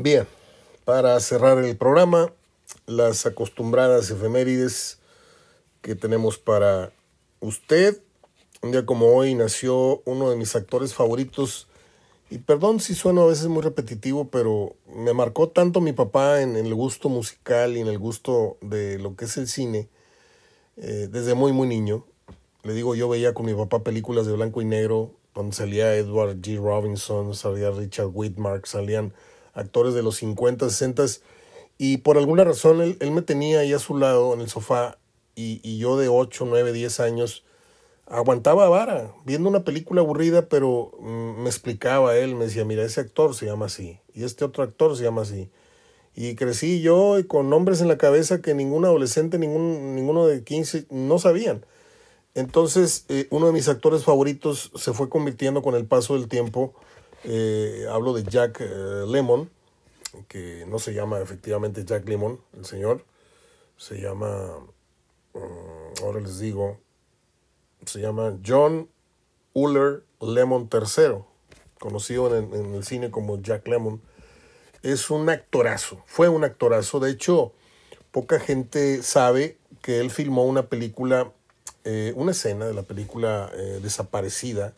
[0.00, 0.28] Bien,
[0.84, 2.32] para cerrar el programa,
[2.86, 5.00] las acostumbradas efemérides
[5.82, 6.92] que tenemos para
[7.40, 8.00] usted.
[8.62, 11.66] Un día como hoy nació uno de mis actores favoritos.
[12.30, 16.54] Y perdón si sueno a veces muy repetitivo, pero me marcó tanto mi papá en
[16.54, 19.88] el gusto musical y en el gusto de lo que es el cine
[20.76, 22.06] eh, desde muy, muy niño.
[22.62, 26.36] Le digo, yo veía con mi papá películas de blanco y negro, donde salía Edward
[26.36, 26.56] G.
[26.62, 29.12] Robinson, salía Richard Whitmark, salían
[29.58, 31.04] actores de los 50, 60
[31.78, 34.98] y por alguna razón él, me tenía ahí a su lado en el sofá
[35.34, 37.44] y, y yo de 8, 9, 10 años
[38.10, 43.00] aguantaba vara, viendo una película aburrida, pero mm, me explicaba él, me decía, mira, ese
[43.00, 45.50] actor se llama así, y este otro actor se llama así.
[46.14, 50.86] Y crecí yo con nombres en la cabeza que ningún adolescente, ningún, ninguno de 15
[50.90, 51.64] no sabían.
[52.34, 56.74] Entonces, eh, uno de mis actores favoritos se fue convirtiendo con el paso del tiempo.
[57.24, 59.50] Eh, hablo de Jack eh, Lemon,
[60.28, 63.04] que no se llama efectivamente Jack Lemon, el señor.
[63.76, 64.56] Se llama,
[65.32, 65.42] um,
[66.02, 66.78] ahora les digo,
[67.86, 68.88] se llama John
[69.52, 71.24] Uller Lemon III,
[71.78, 74.00] conocido en, el cine como Jack Lemon
[74.82, 77.00] es un actorazo, fue un actorazo.
[77.00, 77.52] De hecho,
[78.12, 81.32] poca gente sabe que él filmó una película,
[81.84, 83.50] eh, una escena de la película
[83.82, 84.72] Desaparecida,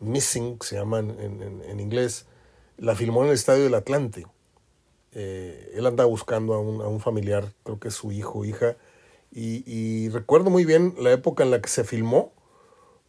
[0.00, 2.26] Missing, se llama en, en, inglés,
[2.76, 4.26] la filmó en el Estadio del Atlante.
[5.12, 8.44] Eh, él andaba buscando a un, a un, familiar, creo que es su hijo o
[8.44, 8.76] hija,
[9.32, 12.32] y, y, recuerdo muy bien la época en la que se filmó,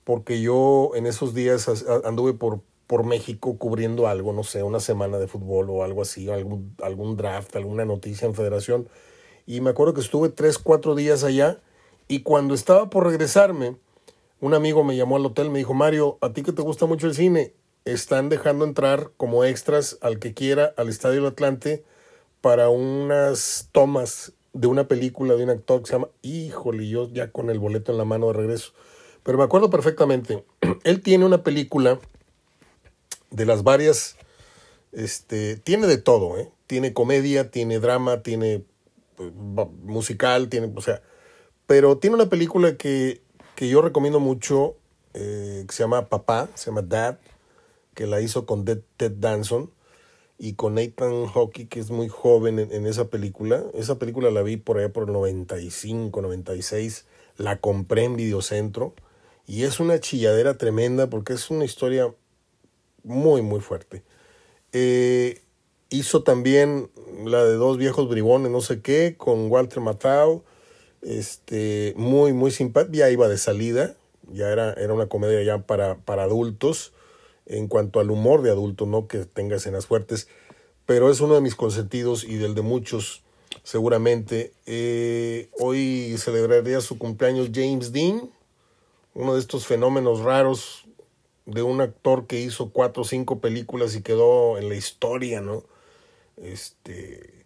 [0.04, 1.70] porque yo en esos días
[2.04, 6.30] anduve por, por México cubriendo algo, no sé, una semana de fútbol o algo así,
[6.30, 8.90] algún, algún draft, alguna noticia en federación.
[9.46, 11.60] Y me acuerdo que estuve tres, cuatro días allá
[12.08, 13.78] y cuando estaba por regresarme,
[14.42, 17.08] un amigo me llamó al hotel, me dijo, Mario, a ti que te gusta mucho
[17.08, 17.54] el cine,
[17.86, 21.84] están dejando entrar como extras al que quiera al Estadio del Atlante
[22.42, 27.32] para unas tomas de una película de un actor que se llama, híjole, yo ya
[27.32, 28.74] con el boleto en la mano de regreso.
[29.24, 30.44] Pero me acuerdo perfectamente,
[30.84, 32.00] él tiene una película
[33.32, 34.16] de las varias,
[34.92, 36.50] este, tiene de todo, ¿eh?
[36.68, 38.64] Tiene comedia, tiene drama, tiene
[39.16, 39.32] pues,
[39.84, 41.02] musical, tiene, o sea,
[41.68, 43.22] pero tiene una película que,
[43.60, 44.78] que yo recomiendo mucho,
[45.14, 47.20] eh, que se llama Papá, se llama Dad,
[47.94, 49.70] que la hizo con Ted, Ted Danson
[50.38, 53.66] y con Nathan Hockey, que es muy joven en, esa película.
[53.74, 57.06] Esa película la vi por allá por el 95, 96,
[57.36, 58.94] la compré en Videocentro
[59.46, 62.16] y es una chilladera tremenda porque es una historia
[63.04, 64.04] muy, muy fuerte.
[64.72, 65.42] Eh,
[65.90, 66.90] hizo también
[67.26, 70.46] la de dos viejos bribones, no sé qué, con Walter Matthau.
[71.02, 72.98] Este, muy, muy simpática.
[72.98, 73.96] Ya iba de salida,
[74.32, 76.94] ya era, era una comedia ya para, para adultos,
[77.46, 80.28] en cuanto al humor de adulto, no que tenga escenas fuertes,
[80.86, 83.24] pero es uno de mis consentidos y del de muchos,
[83.64, 84.54] seguramente.
[84.66, 88.30] Eh, hoy celebraría su cumpleaños James Dean,
[89.16, 90.86] uno de estos fenómenos raros
[91.46, 95.64] de un actor que hizo cuatro o cinco películas y quedó en la historia, ¿no?
[96.38, 97.46] Este,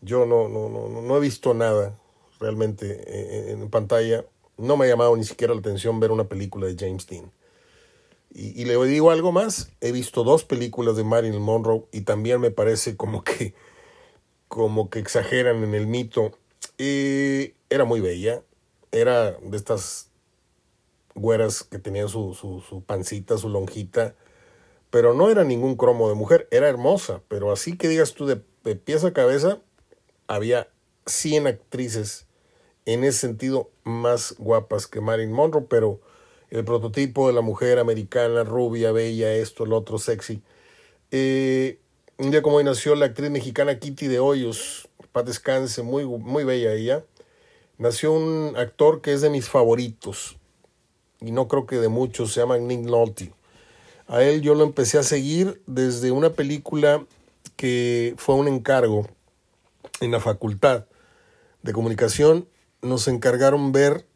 [0.00, 1.99] yo no, no, no, no he visto nada
[2.40, 4.24] realmente en, en, pantalla.
[4.56, 7.30] No me ha llamado ni siquiera la atención ver una película de James Dean.
[8.32, 12.52] Y, le digo algo más, he visto dos películas de Marilyn Monroe y también me
[12.52, 13.54] parece como que,
[14.46, 16.38] como que exageran en el mito.
[16.78, 18.42] Eh, era muy bella,
[18.92, 20.10] era de estas
[21.16, 24.14] güeras que tenían su, su, su, pancita, su lonjita,
[24.90, 28.40] pero no era ningún cromo de mujer, era hermosa, pero así que digas tú de,
[28.62, 29.60] de pies a cabeza,
[30.28, 30.68] había
[31.06, 32.26] 100 actrices
[32.86, 36.00] en ese sentido más guapas que Marilyn Monroe, pero
[36.50, 40.42] el prototipo de la mujer americana, rubia, bella, esto, el otro, sexy.
[41.10, 41.78] Eh,
[42.18, 46.44] un día como hoy nació la actriz mexicana Kitty de Hoyos, para descanse, muy, muy
[46.44, 47.04] bella ella.
[47.78, 50.36] Nació un actor que es de mis favoritos,
[51.20, 53.32] y no creo que de muchos, se llama Nick Nolte.
[54.06, 57.06] A él yo lo empecé a seguir desde una película
[57.56, 59.06] que fue un encargo
[60.00, 60.86] en la facultad
[61.62, 62.48] de comunicación.
[62.82, 64.06] Nos encargaron ver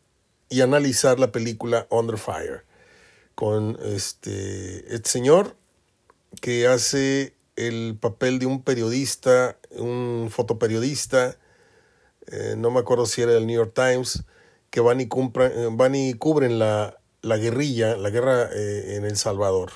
[0.48, 2.64] y analizar la película Under Fire
[3.34, 5.56] con este, este señor
[6.40, 11.36] que hace el papel de un periodista, un fotoperiodista,
[12.26, 14.24] eh, no me acuerdo si era del New York Times,
[14.70, 19.16] que van y, eh, van y cubren la, la guerrilla, la guerra eh, en El
[19.16, 19.72] Salvador.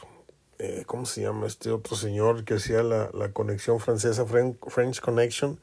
[0.86, 5.60] ¿Cómo se llama este otro señor que hacía la, la conexión francesa, French Connection?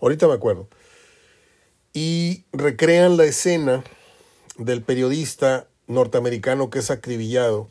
[0.00, 0.68] Ahorita me acuerdo.
[1.92, 3.84] Y recrean la escena
[4.56, 7.68] del periodista norteamericano que es acribillado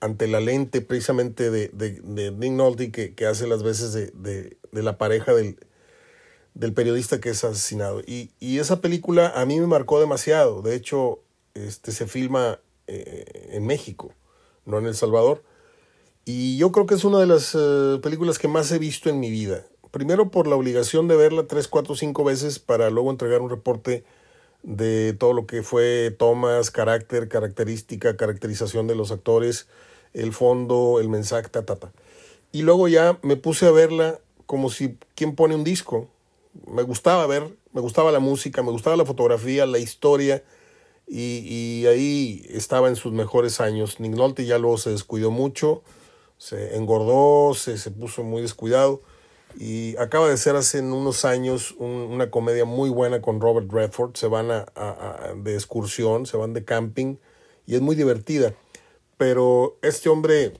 [0.00, 4.10] ante la lente precisamente de, de, de Nick Nolte que, que, hace las veces de,
[4.72, 5.60] de, la pareja del,
[6.54, 8.00] del periodista que es asesinado.
[8.00, 10.60] Y, y, esa película a mí me marcó demasiado.
[10.60, 11.20] De hecho,
[11.54, 14.12] este, se filma eh, en México,
[14.64, 15.44] no en El Salvador.
[16.24, 19.20] Y yo creo que es una de las eh, películas que más he visto en
[19.20, 19.66] mi vida.
[19.92, 24.04] Primero por la obligación de verla tres, cuatro, cinco veces para luego entregar un reporte
[24.62, 29.68] de todo lo que fue tomas, carácter, característica, caracterización de los actores,
[30.14, 31.92] el fondo, el mensaje, ta, ta, ta.
[32.52, 36.08] Y luego ya me puse a verla como si quien pone un disco.
[36.66, 40.42] Me gustaba ver, me gustaba la música, me gustaba la fotografía, la historia,
[41.06, 44.00] y, y ahí estaba en sus mejores años.
[44.00, 45.82] Nick ya luego se descuidó mucho,
[46.38, 49.02] se engordó, se, se puso muy descuidado
[49.56, 54.16] y acaba de ser hace unos años una comedia muy buena con Robert Redford.
[54.16, 57.16] Se van a, a, de excursión, se van de camping
[57.66, 58.54] y es muy divertida.
[59.16, 60.54] Pero este hombre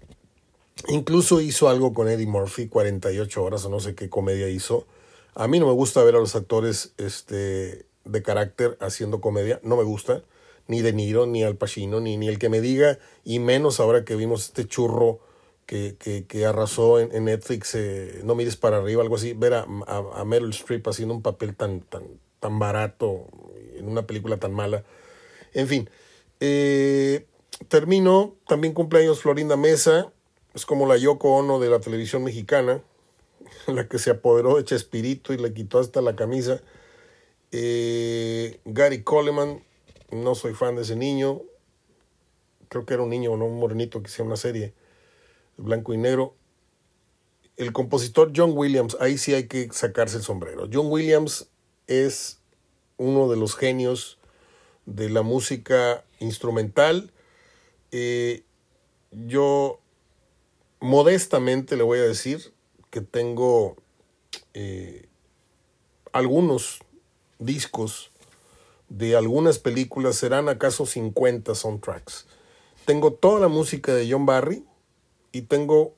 [0.88, 4.86] incluso hizo algo con Eddie Murphy, 48 horas o no sé qué comedia hizo.
[5.34, 9.76] A mí no me gusta ver a los actores este, de carácter haciendo comedia, no
[9.76, 10.22] me gusta.
[10.68, 14.04] Ni De Niro, ni Al Pacino, ni, ni el que me diga, y menos ahora
[14.04, 15.18] que vimos este churro
[15.72, 20.24] que, que, que arrasó en, Netflix, eh, No mires para arriba, algo así, ver a,
[20.26, 22.02] Meryl Streep haciendo un papel tan, tan,
[22.40, 23.24] tan barato
[23.74, 24.84] en una película tan mala.
[25.54, 25.88] En fin,
[26.40, 27.26] eh,
[27.69, 30.12] termino, también cumpleaños Florinda Mesa,
[30.52, 32.82] es como la Yoko Ono de la televisión mexicana,
[33.66, 36.60] la que se apoderó de Chespirito y le quitó hasta la camisa.
[37.50, 39.64] Eh, Gary Coleman,
[40.10, 41.40] no soy fan de ese niño,
[42.68, 44.75] creo que era un niño, no un morenito que hacía una serie
[45.56, 46.34] blanco y negro.
[47.56, 50.69] El compositor John Williams, ahí sí hay que sacarse el sombrero.
[50.72, 51.49] John Williams
[51.87, 52.38] es
[52.96, 54.19] uno de los genios
[54.87, 57.12] de la música instrumental.
[57.90, 58.44] Eh,
[59.10, 59.81] yo
[60.81, 62.52] modestamente le voy a decir
[62.90, 63.76] que tengo
[64.54, 65.08] eh,
[66.12, 66.81] algunos
[67.38, 68.10] discos
[68.88, 72.26] de algunas películas, serán acaso 50 soundtracks.
[72.84, 74.64] Tengo toda la música de John Barry,
[75.32, 75.94] y tengo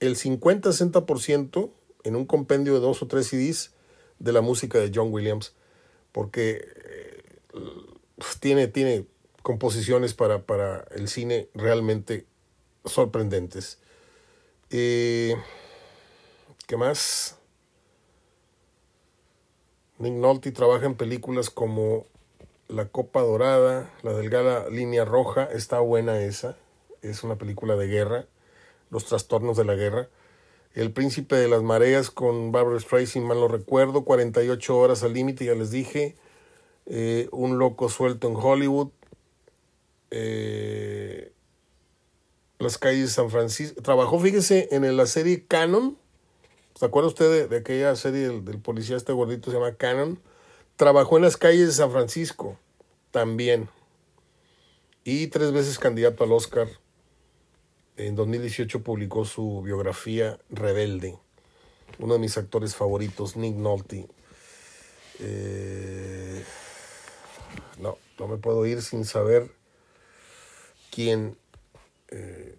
[0.00, 1.70] el 50-60%
[2.04, 3.72] en un compendio de dos o tres CDs
[4.18, 5.54] de la música de John Williams,
[6.12, 7.22] porque eh,
[8.40, 9.06] tiene, tiene
[9.42, 12.26] composiciones para, para, el cine realmente
[12.84, 13.78] sorprendentes.
[14.70, 15.36] Eh,
[16.66, 17.36] ¿Qué más?
[19.98, 22.06] Nick Nolte trabaja en películas como
[22.68, 26.56] La Copa Dorada, La Delgada Línea Roja, está buena esa,
[27.02, 28.26] es una película de guerra
[28.90, 30.08] los trastornos de la guerra.
[30.74, 35.44] El príncipe de las mareas con Barbara Streisand, mal lo recuerdo, 48 horas al límite,
[35.44, 36.16] ya les dije.
[36.86, 38.90] Eh, un loco suelto en Hollywood.
[40.10, 41.32] Eh,
[42.58, 43.82] las calles de San Francisco.
[43.82, 45.98] Trabajó, fíjese, en la serie Canon.
[46.74, 50.20] ¿Se acuerda usted de, aquella serie del, del, policía este gordito se llama Canon?
[50.76, 52.56] Trabajó en las calles de San Francisco
[53.10, 53.68] también.
[55.02, 56.68] Y tres veces candidato al Oscar
[57.98, 61.18] en 2018 publicó su biografía Rebelde,
[61.98, 64.08] uno de mis actores favoritos, Nick Nolte.
[65.18, 66.44] Eh,
[67.80, 69.50] no, no me puedo ir sin saber
[70.92, 71.36] quién
[72.08, 72.56] eh,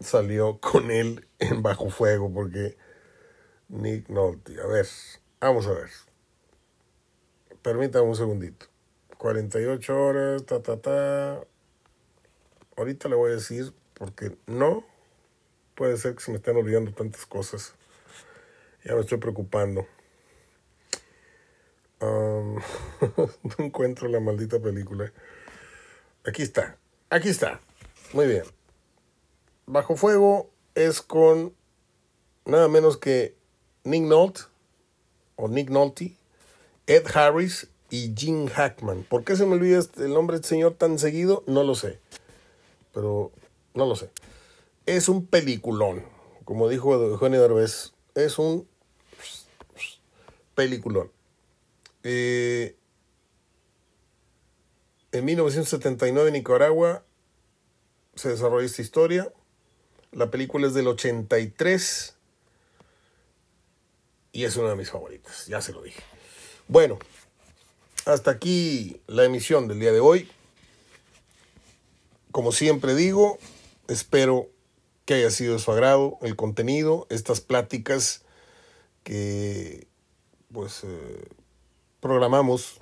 [0.00, 2.76] salió con él en Bajo Fuego, porque
[3.68, 4.88] Nick Nolte, a ver,
[5.40, 5.90] vamos a ver.
[7.62, 8.66] Permítame un segundito.
[9.18, 11.53] 48 horas, ta, ta, ta.
[12.76, 14.84] Ahorita le voy a decir porque no
[15.74, 17.74] puede ser que se me estén olvidando tantas cosas.
[18.84, 19.86] Ya me estoy preocupando.
[22.00, 22.56] Um,
[23.16, 25.12] no encuentro la maldita película.
[26.26, 26.76] Aquí está.
[27.10, 27.60] Aquí está.
[28.12, 28.44] Muy bien.
[29.66, 31.54] Bajo Fuego es con
[32.44, 33.36] nada menos que
[33.84, 34.42] Nick Nolte
[35.36, 36.16] o Nick Nolte,
[36.86, 39.04] Ed Harris y Gene Hackman.
[39.04, 41.44] ¿Por qué se me olvida el nombre del señor tan seguido?
[41.46, 42.00] No lo sé
[42.94, 43.32] pero
[43.74, 44.10] no lo sé.
[44.86, 46.04] Es un peliculón,
[46.44, 48.68] como dijo Eugenio Derbez, es un
[50.54, 51.10] peliculón.
[52.04, 52.76] Eh,
[55.12, 57.04] en 1979 en Nicaragua
[58.14, 59.32] se desarrolla esta historia.
[60.12, 62.14] La película es del 83
[64.32, 66.02] y es una de mis favoritas, ya se lo dije.
[66.68, 66.98] Bueno,
[68.04, 70.28] hasta aquí la emisión del día de hoy.
[72.34, 73.38] Como siempre digo,
[73.86, 74.48] espero
[75.04, 78.24] que haya sido de su agrado el contenido, estas pláticas
[79.04, 79.86] que
[80.52, 81.28] pues eh,
[82.00, 82.80] programamos.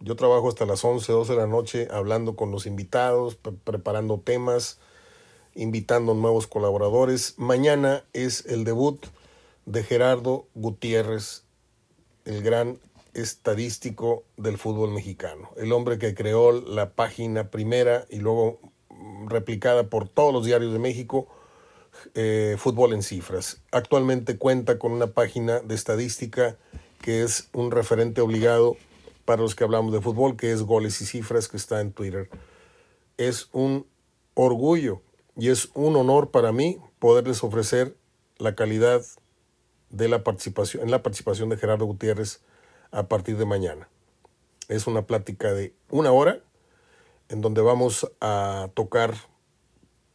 [0.00, 4.20] Yo trabajo hasta las 11, 12 de la noche hablando con los invitados, pre preparando
[4.20, 4.78] temas
[5.54, 7.34] invitando nuevos colaboradores.
[7.36, 9.04] Mañana es el debut
[9.66, 11.42] de Gerardo Gutiérrez,
[12.24, 12.78] el gran
[13.16, 18.60] estadístico del fútbol mexicano, el hombre que creó la página primera y luego
[19.26, 21.26] replicada por todos los diarios de México,
[22.14, 23.62] eh, Fútbol en Cifras.
[23.72, 26.58] Actualmente cuenta con una página de estadística
[27.00, 28.76] que es un referente obligado
[29.24, 32.28] para los que hablamos de fútbol, que es Goles y Cifras, que está en Twitter.
[33.16, 33.86] Es un
[34.34, 35.00] orgullo
[35.36, 37.96] y es un honor para mí poderles ofrecer
[38.36, 39.02] la calidad
[39.88, 42.40] de la participación, en la participación de Gerardo Gutiérrez
[42.96, 43.90] a partir de mañana.
[44.68, 46.40] Es una plática de una hora
[47.28, 49.14] en donde vamos a tocar,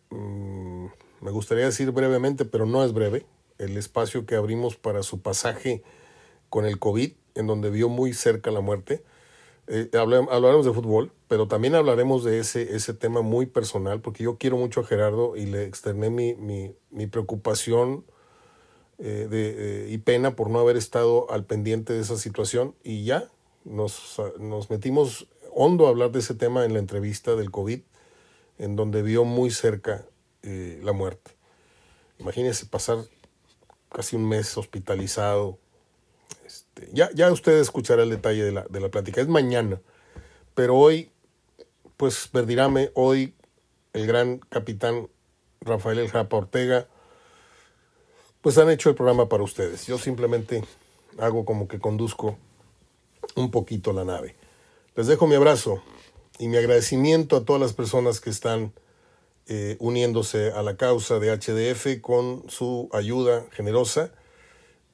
[0.09, 0.87] mm,
[1.21, 3.27] me gustaría decir brevemente, pero no es breve,
[3.59, 5.83] el espacio que abrimos para su pasaje
[6.49, 9.03] con el COVID, en donde vio muy cerca la muerte.
[9.67, 14.37] Eh, hablaremos de fútbol, pero también hablaremos de ese, ese tema muy personal, porque yo
[14.39, 18.05] quiero mucho a Gerardo y le externé mi, mi, mi preocupación
[19.03, 23.29] eh, de, y pena por no haber estado al pendiente de esa situación y ya
[23.65, 27.81] nos, nos metimos hondo a hablar de ese tema en la entrevista del COVID,
[28.59, 30.05] en donde vio muy cerca
[30.43, 31.31] eh, la muerte.
[32.19, 32.99] Imagínense pasar
[33.91, 35.57] casi un mes hospitalizado.
[36.45, 39.19] Este, ya, ya usted escuchará el detalle de la, de la plática.
[39.19, 39.81] Es mañana,
[40.53, 41.11] pero hoy,
[41.97, 43.33] pues Verdirame, hoy
[43.93, 45.09] el gran capitán
[45.59, 46.87] Rafael El Japa Ortega,
[48.41, 49.85] pues han hecho el programa para ustedes.
[49.87, 50.63] Yo simplemente
[51.17, 52.37] hago como que conduzco
[53.35, 54.35] un poquito la nave.
[54.95, 55.81] Les dejo mi abrazo
[56.39, 58.73] y mi agradecimiento a todas las personas que están
[59.47, 64.11] eh, uniéndose a la causa de HDF con su ayuda generosa.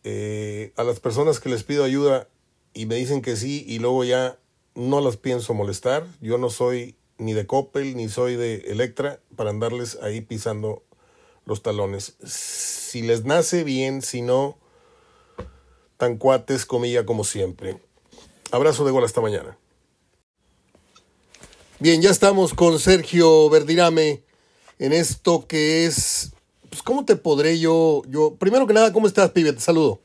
[0.04, 2.28] Eh, a las personas que les pido ayuda
[2.74, 4.38] y me dicen que sí y luego ya
[4.76, 6.06] no las pienso molestar.
[6.22, 10.84] Yo no soy ni de Coppel ni soy de Electra para andarles ahí pisando
[11.48, 12.16] los talones.
[12.24, 14.58] Si les nace bien, si no,
[15.96, 17.82] tan cuates, comilla como siempre.
[18.52, 19.58] Abrazo de gol hasta mañana.
[21.80, 24.24] Bien, ya estamos con Sergio Verdirame
[24.78, 26.34] en esto que es,
[26.70, 29.54] pues, ¿cómo te podré yo, yo, primero que nada, ¿cómo estás, pibe?
[29.54, 30.02] Te saludo.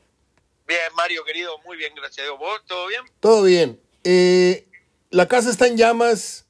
[0.65, 2.39] Bien, Mario, querido, muy bien, gracias a Dios.
[2.39, 3.01] ¿Vos, todo bien?
[3.19, 3.79] Todo bien.
[4.03, 4.65] Eh,
[5.09, 6.45] la casa está en llamas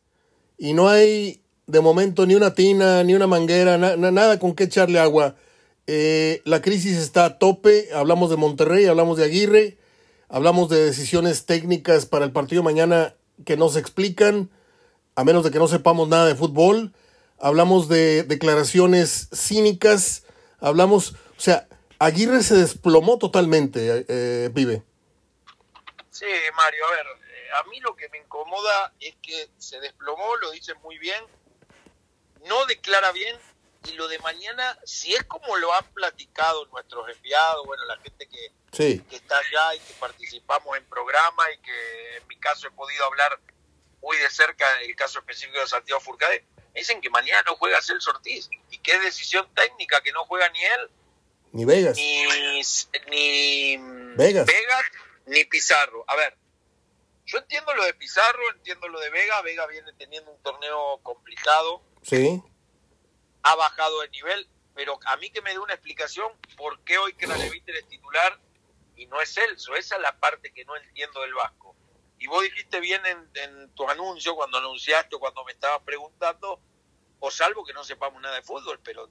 [0.57, 4.99] y no hay de momento ni una tina, ni una manguera, nada con qué echarle
[4.99, 5.35] agua.
[5.87, 9.77] Eh, la crisis está a tope, hablamos de Monterrey, hablamos de Aguirre,
[10.29, 13.15] hablamos de decisiones técnicas para el partido mañana
[13.45, 14.49] que no se explican
[15.15, 16.93] a menos de que no sepamos nada de fútbol.
[17.39, 20.23] Hablamos de declaraciones cínicas.
[20.59, 21.67] Hablamos, o sea,
[21.99, 24.83] Aguirre se desplomó totalmente, eh, Vive.
[26.09, 30.35] Sí, Mario, a ver, eh, a mí lo que me incomoda es que se desplomó,
[30.37, 31.23] lo dice muy bien,
[32.47, 33.37] no declara bien
[33.85, 38.27] y lo de mañana, si es como lo han platicado nuestros enviados, bueno, la gente
[38.27, 42.71] que, que está allá y que participamos en programa y que en mi caso he
[42.71, 43.39] podido hablar
[44.01, 48.11] muy de cerca el caso específico de Santiago Furcade, dicen que mañana no juega Celso
[48.11, 50.89] Ortiz y que es decisión técnica que no juega ni él,
[51.53, 53.77] ni Vegas, ni,
[54.15, 54.47] Vegas.
[55.27, 56.03] ni Pizarro.
[56.07, 56.35] A ver,
[57.27, 61.83] yo entiendo lo de Pizarro, entiendo lo de Vega, Vega viene teniendo un torneo complicado.
[62.03, 62.41] Sí.
[63.43, 67.13] Ha bajado de nivel, pero a mí que me dé una explicación por qué hoy
[67.13, 68.39] Craneviter es titular
[68.95, 69.75] y no es Celso.
[69.75, 71.75] Esa es la parte que no entiendo del Vasco.
[72.19, 76.59] Y vos dijiste bien en, tu anuncio, cuando anunciaste o cuando me estabas preguntando,
[77.19, 79.09] o salvo que no sepamos nada de fútbol, pero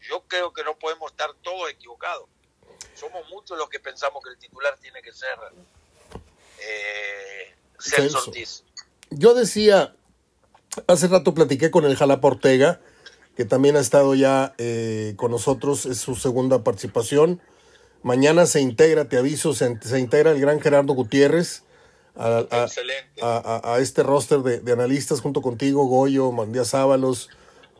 [0.00, 2.28] yo creo que no podemos estar todos equivocados.
[2.94, 5.36] Somos muchos los que pensamos que el titular tiene que ser
[6.60, 8.64] eh, Celso Ortiz.
[9.10, 9.96] Yo decía,
[10.86, 12.80] hace rato platiqué con el Jalapa Ortega,
[13.36, 17.40] que también ha estado ya eh, con nosotros, es su segunda participación.
[18.02, 21.62] Mañana se integra, te aviso, se, se integra el gran Gerardo Gutiérrez
[22.16, 22.44] a,
[23.22, 27.30] a, este roster de, analistas junto contigo, Goyo, Mandías Ábalos,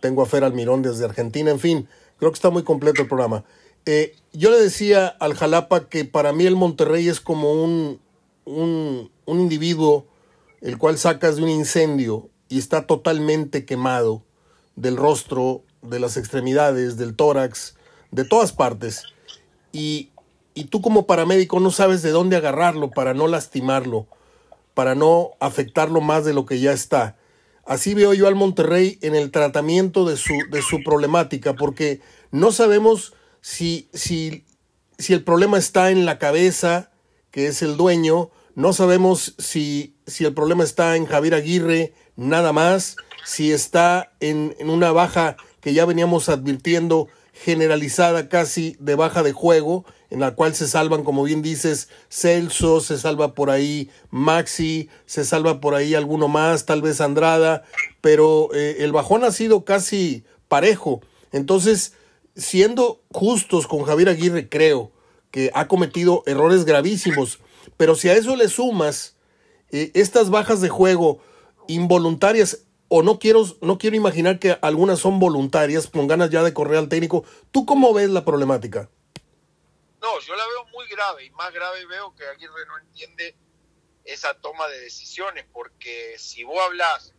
[0.01, 3.45] tengo a Fer Almirón desde Argentina, en fin, creo que está muy completo el programa.
[3.85, 8.01] Eh, yo le decía al Jalapa que para mí el Monterrey es como un,
[8.45, 10.07] un, un individuo
[10.61, 14.23] el cual sacas de un incendio y está totalmente quemado
[14.77, 17.77] del rostro, de las extremidades, del tórax,
[18.11, 19.03] de todas partes.
[19.73, 20.11] Y,
[20.55, 24.07] y tú como paramédico no sabes de dónde agarrarlo para no lastimarlo
[24.75, 27.17] para no afectarlo más de lo que ya está.
[27.65, 32.53] Así veo yo al Monterrey en el tratamiento de su, de su problemática, porque no
[32.53, 34.45] sabemos si, si,
[34.99, 36.91] si el problema está en la cabeza,
[37.31, 42.53] que es el dueño, no sabemos si, si el problema está en Javier Aguirre, nada
[42.53, 49.23] más, si está en, en una baja que ya veníamos advirtiendo generalizada casi de baja
[49.23, 53.91] de juego, en la cual se salvan, como bien dices, Celso, se salva por ahí
[54.11, 57.65] Maxi, se salva por ahí alguno más, tal vez Andrada,
[58.03, 61.01] pero eh, el bajón ha sido casi parejo.
[61.33, 61.95] Entonces,
[62.37, 64.93] siendo justos con Javier Aguirre, creo
[65.31, 67.39] que ha cometido errores gravísimos,
[67.79, 69.17] pero si a eso le sumas
[69.71, 71.21] eh, estas bajas de juego
[71.69, 76.53] involuntarias, o no quiero, no quiero imaginar que algunas son voluntarias, con ganas ya de
[76.53, 78.91] correr al técnico, ¿tú cómo ves la problemática?
[80.01, 83.37] No, yo la veo muy grave y más grave veo que Aguirre no entiende
[84.05, 87.15] esa toma de decisiones, porque si vos hablas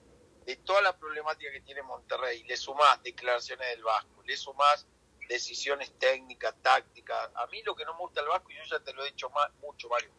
[0.46, 4.86] de toda la problemática que tiene Monterrey, le sumás declaraciones del Vasco, le sumás
[5.30, 8.94] decisiones técnicas, tácticas, a mí lo que no me gusta el Vasco, yo ya te
[8.94, 9.32] lo he dicho
[9.62, 10.12] mucho, Mario,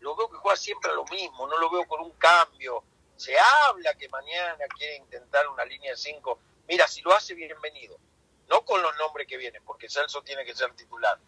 [0.00, 2.84] lo veo que juega siempre a lo mismo, no lo veo con un cambio.
[3.18, 6.38] Se habla que mañana quiere intentar una línea cinco.
[6.68, 7.98] Mira, si lo hace, bienvenido.
[8.48, 11.18] No con los nombres que vienen, porque Celso tiene que ser titular.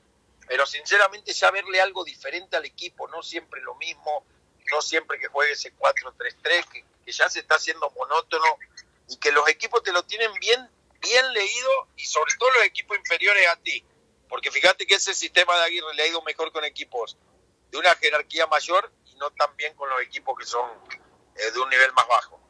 [0.47, 4.25] Pero sinceramente ya verle algo diferente al equipo, no siempre lo mismo,
[4.71, 8.57] no siempre que juegue ese 4-3-3, que, que ya se está haciendo monótono
[9.09, 10.71] y que los equipos te lo tienen bien,
[11.01, 13.85] bien leído y sobre todo los equipos inferiores a ti.
[14.29, 17.17] Porque fíjate que ese sistema de Aguirre le ha ido mejor con equipos
[17.73, 20.71] de una jerarquía mayor y no tan bien con los equipos que son
[21.37, 22.41] eh, de un nivel más bajo.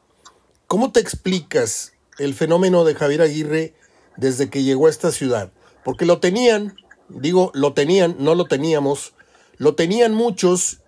[0.67, 3.75] ¿Cómo te explicas el fenómeno de Javier Aguirre
[4.17, 5.51] desde que llegó a esta ciudad?
[5.83, 6.75] Porque lo tenían,
[7.09, 9.13] digo, lo tenían, no lo teníamos,
[9.57, 10.79] lo tenían muchos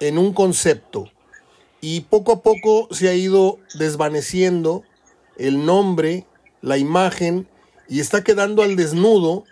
[0.00, 1.10] en un concepto
[1.80, 4.84] y poco a poco se ha ido desvaneciendo
[5.36, 6.26] el nombre,
[6.60, 7.48] la imagen
[7.88, 9.44] y está quedando al desnudo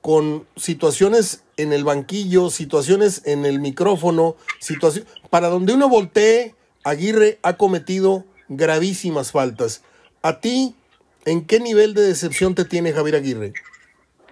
[0.00, 7.38] con situaciones en el banquillo, situaciones en el micrófono, situación para donde uno voltee, Aguirre
[7.42, 9.82] ha cometido gravísimas faltas.
[10.22, 10.76] ¿A ti
[11.24, 13.52] en qué nivel de decepción te tiene Javier Aguirre?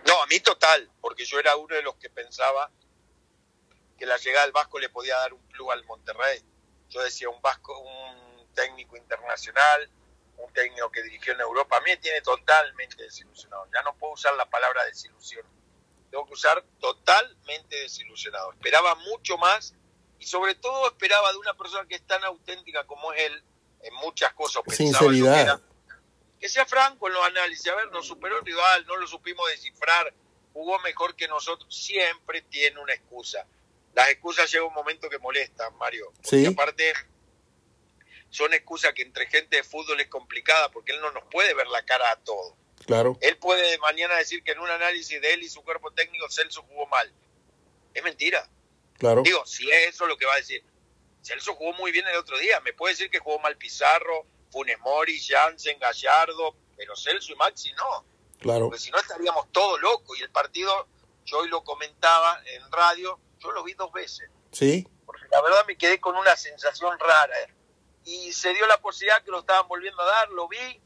[0.07, 2.71] No, a mí total, porque yo era uno de los que pensaba
[3.99, 6.41] que la llegada del Vasco le podía dar un plus al Monterrey.
[6.89, 9.91] Yo decía un Vasco, un técnico internacional,
[10.39, 13.67] un técnico que dirigió en Europa, a mí me tiene totalmente desilusionado.
[13.73, 15.45] Ya no puedo usar la palabra desilusión
[16.11, 18.53] tengo que usar totalmente desilusionado.
[18.53, 19.75] Esperaba mucho más
[20.21, 23.43] y sobre todo esperaba de una persona que es tan auténtica como es él
[23.83, 24.63] en muchas cosas.
[24.69, 25.61] Sinceridad.
[26.39, 27.67] Que, sea franco en los análisis.
[27.69, 30.13] A ver, nos superó el rival, no lo supimos descifrar,
[30.53, 31.75] jugó mejor que nosotros.
[31.75, 33.47] Siempre tiene una excusa.
[33.95, 36.13] Las excusas llega un momento que molestan, Mario.
[36.23, 36.47] Sí.
[36.47, 36.93] aparte
[38.29, 41.67] son excusas que entre gente de fútbol es complicada porque él no nos puede ver
[41.67, 42.57] la cara a todo.
[42.85, 43.19] Claro.
[43.23, 46.63] Él puede mañana decir que en un análisis de él y su cuerpo técnico Celso
[46.63, 47.11] jugó mal.
[47.95, 48.49] Es mentira.
[49.01, 49.23] Claro.
[49.23, 50.63] Digo, si es eso lo que va a decir.
[51.23, 52.61] Celso jugó muy bien el otro día.
[52.61, 57.73] Me puede decir que jugó mal Pizarro, Funes Mori, Jansen, Gallardo, pero Celso y Maxi
[57.73, 58.05] no.
[58.39, 58.67] Claro.
[58.67, 60.19] Porque si no estaríamos todos locos.
[60.19, 60.87] Y el partido,
[61.25, 64.29] yo hoy lo comentaba en radio, yo lo vi dos veces.
[64.53, 64.87] Sí.
[65.07, 67.37] Porque la verdad me quedé con una sensación rara.
[68.05, 70.79] Y se dio la posibilidad que lo estaban volviendo a dar, lo vi,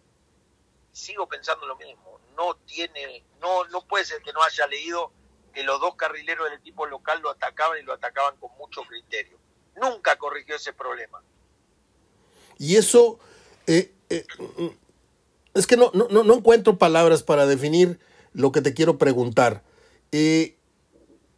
[0.92, 2.20] sigo pensando lo mismo.
[2.36, 5.12] No tiene, no, no puede ser que no haya leído
[5.54, 9.38] que los dos carrileros del equipo local lo atacaban y lo atacaban con mucho criterio.
[9.80, 11.22] Nunca corrigió ese problema.
[12.58, 13.18] Y eso,
[13.66, 14.26] eh, eh,
[15.54, 17.98] es que no, no, no, encuentro palabras para definir
[18.32, 19.62] lo que te quiero preguntar.
[20.12, 20.56] Eh,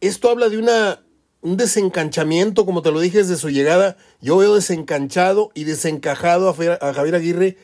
[0.01, 1.03] esto habla de una,
[1.41, 3.97] un desencanchamiento, como te lo dije desde su llegada.
[4.21, 7.57] Yo veo desencanchado y desencajado a, a Javier Aguirre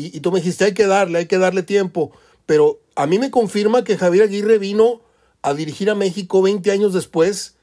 [0.00, 2.12] y, tú me dijiste, hay que darle, hay que darle tiempo.
[2.46, 5.00] Pero a mí me confirma que Javier Aguirre vino
[5.48, 7.56] a dirigir a México 20 años después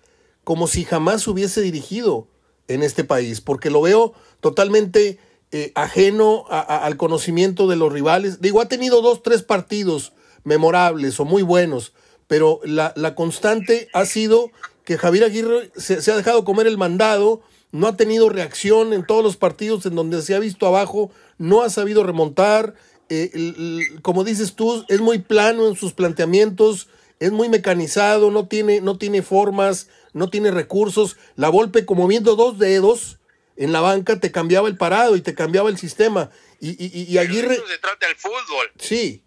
[0.43, 2.27] como si jamás hubiese dirigido
[2.67, 5.19] en este país, porque lo veo totalmente
[5.51, 8.41] eh, ajeno al conocimiento de los rivales.
[8.41, 11.93] Digo, ha tenido dos, tres partidos memorables o muy buenos,
[12.27, 14.51] pero la, constante ha sido
[14.83, 19.05] que Javier Aguirre se, se, ha dejado comer el mandado, no ha tenido reacción en
[19.05, 22.75] todos los partidos en donde se ha visto abajo, no ha sabido remontar,
[23.09, 26.87] eh, como dices tú, es muy plano en sus planteamientos,
[27.19, 31.17] es muy mecanizado, no tiene, no tiene formas, no tiene recursos.
[31.35, 33.19] La Volpe, como viendo dos dedos
[33.55, 36.31] en la banca, te cambiaba el parado y te cambiaba el sistema.
[36.59, 37.55] Y, y, y Aguirre...
[37.55, 38.71] se trata del fútbol.
[38.77, 39.23] Sí.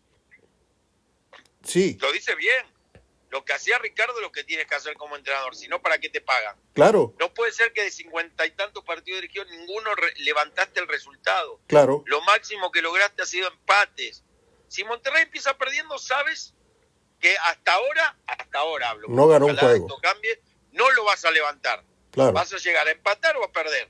[1.65, 1.99] Sí.
[2.01, 2.79] Lo dice bien
[3.31, 5.99] lo que hacía Ricardo es lo que tienes que hacer como entrenador, si no, ¿para
[5.99, 6.57] qué te pagan?
[6.73, 7.15] Claro.
[7.19, 11.61] No puede ser que de cincuenta y tantos partidos dirigidos ninguno levantaste el resultado.
[11.67, 12.03] Claro.
[12.07, 14.25] Lo máximo que lograste ha sido empates.
[14.69, 16.55] Si Monterrey empieza perdiendo, sabes
[17.21, 19.99] que hasta ahora, hasta ahora hablo, no ganó un juego.
[20.01, 20.41] cambie,
[20.73, 21.85] no lo vas a levantar.
[22.11, 22.33] Claro.
[22.33, 23.89] Vas a llegar a empatar o a perder.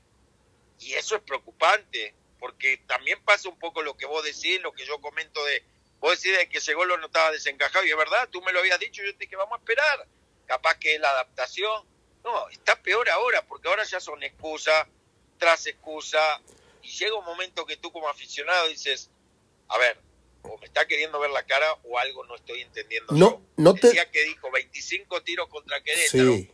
[0.79, 4.85] Y eso es preocupante, porque también pasa un poco lo que vos decís, lo que
[4.85, 5.63] yo comento de
[5.99, 8.79] Vos decís que ese gol no estaba desencajado y es verdad, tú me lo habías
[8.79, 10.07] dicho, yo te dije, vamos a esperar.
[10.45, 11.85] Capaz que es la adaptación.
[12.23, 14.87] No, está peor ahora, porque ahora ya son excusa
[15.37, 16.41] tras excusa.
[16.81, 19.11] Y llega un momento que tú como aficionado dices,
[19.67, 19.99] a ver,
[20.43, 23.13] o me está queriendo ver la cara o algo no estoy entendiendo.
[23.13, 23.87] No, no te...
[23.87, 26.51] El día que dijo 25 tiros contra Querétaro, sí.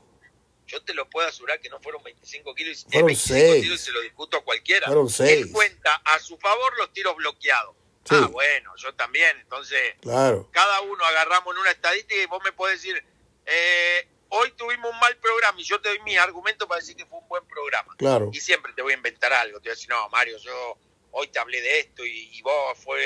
[0.68, 2.86] yo te lo puedo asegurar que no fueron 25 kilos.
[2.92, 3.62] Fueron 25 seis.
[3.64, 4.88] tiros se lo discuto a cualquiera.
[4.88, 5.46] Fueron seis.
[5.46, 7.76] Él cuenta a su favor los tiros bloqueados.
[8.08, 8.16] Sí.
[8.20, 9.38] Ah, bueno, yo también.
[9.40, 10.50] Entonces, Claro.
[10.52, 13.04] cada uno agarramos en una estadística y vos me podés decir,
[13.48, 17.06] eh, hoy tuvimos un mal programa y yo te doy mi argumento para decir que
[17.06, 17.96] fue un buen programa.
[17.98, 18.30] Claro.
[18.34, 19.60] Y siempre te voy a inventar algo.
[19.60, 20.78] Te voy a decir, no, Mario, yo
[21.12, 23.02] hoy te hablé de esto y, y vos fue...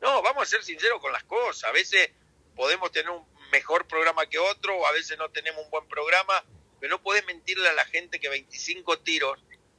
[0.00, 1.64] No, vamos a ser sinceros con las cosas.
[1.64, 2.10] A veces
[2.56, 6.44] podemos tener un mejor programa que otro o a veces no tenemos un buen programa,
[6.80, 9.38] pero no podés mentirle a la gente que 25 tiros,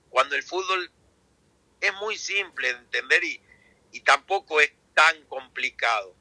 [0.10, 0.92] cuando el fútbol
[1.82, 3.42] es muy simple de entender y,
[3.94, 6.14] y tampoco es tan complicado.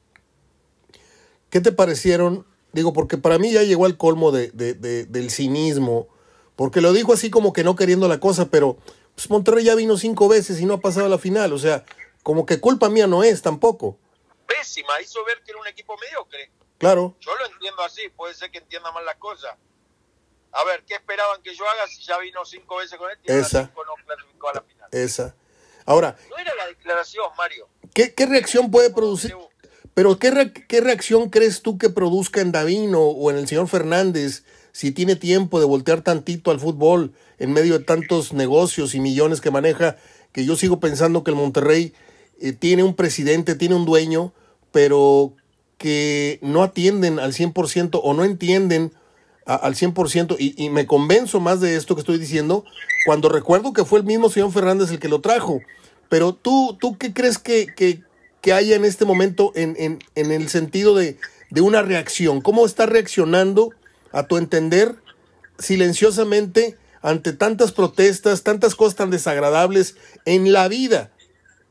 [1.50, 2.46] ¿Qué te parecieron?
[2.72, 6.06] Digo, porque para mí ya llegó al colmo de, de- de- del cinismo,
[6.54, 8.78] porque lo dijo así como que no queriendo la cosa, pero
[9.14, 11.84] pues Monterrey ya vino cinco veces y no ha pasado a la final, o sea,
[12.28, 13.96] como que culpa mía no es tampoco.
[14.46, 16.50] Pésima, hizo ver que era un equipo mediocre.
[16.76, 19.56] Claro, Yo lo entiendo así, puede ser que entienda mal las cosas.
[20.52, 23.32] A ver, ¿qué esperaban que yo haga si ya vino cinco veces con él y
[23.32, 23.68] Esa.
[23.68, 24.88] cinco no clasificó a la final?
[24.92, 25.34] esa.
[25.86, 27.66] Ahora, No era la declaración, Mario.
[27.94, 29.34] ¿qué, qué reacción puede producir?
[29.94, 33.68] Pero ¿qué, re- ¿qué reacción crees tú que produzca en Davino o en el señor
[33.68, 39.00] Fernández si tiene tiempo de voltear tantito al fútbol en medio de tantos negocios y
[39.00, 39.96] millones que maneja?
[40.30, 41.94] Que yo sigo pensando que el Monterrey
[42.40, 44.32] eh, tiene un presidente, tiene un dueño,
[44.72, 45.34] pero
[45.78, 48.92] que no atienden al 100% o no entienden
[49.46, 52.64] al 100% y, y me convenzo más de esto que estoy diciendo
[53.06, 55.60] cuando recuerdo que fue el mismo señor Fernández el que lo trajo.
[56.10, 58.02] Pero tú, ¿tú qué crees que, que,
[58.42, 61.16] que haya en este momento en, en, en el sentido de,
[61.50, 62.42] de una reacción?
[62.42, 63.72] ¿Cómo está reaccionando,
[64.12, 64.96] a tu entender,
[65.58, 71.10] silenciosamente ante tantas protestas, tantas cosas tan desagradables en la vida?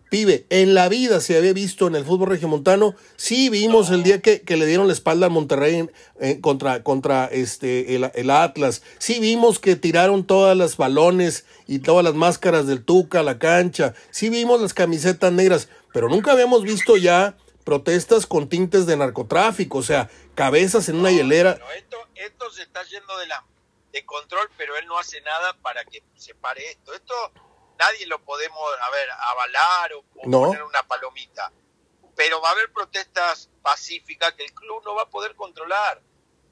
[0.10, 4.22] Pibe, en la vida se había visto en el fútbol regiomontano, sí vimos el día
[4.22, 8.30] que, que le dieron la espalda al Monterrey en- en contra, contra este, el, el
[8.30, 13.24] Atlas, sí vimos que tiraron todas las balones y todas las máscaras del Tuca a
[13.24, 18.86] la cancha, sí vimos las camisetas negras, pero nunca habíamos visto ya protestas con tintes
[18.86, 21.56] de narcotráfico, o sea, cabezas en una hielera.
[21.56, 23.44] Bueno, esto, esto se está yendo de la
[23.92, 26.94] de control, pero él no hace nada para que se pare esto.
[26.94, 27.14] Esto
[27.80, 30.40] nadie lo podemos, a ver, avalar o, o No.
[30.46, 31.52] poner una palomita.
[32.16, 36.02] Pero va a haber protestas pacíficas que el club no va a poder controlar.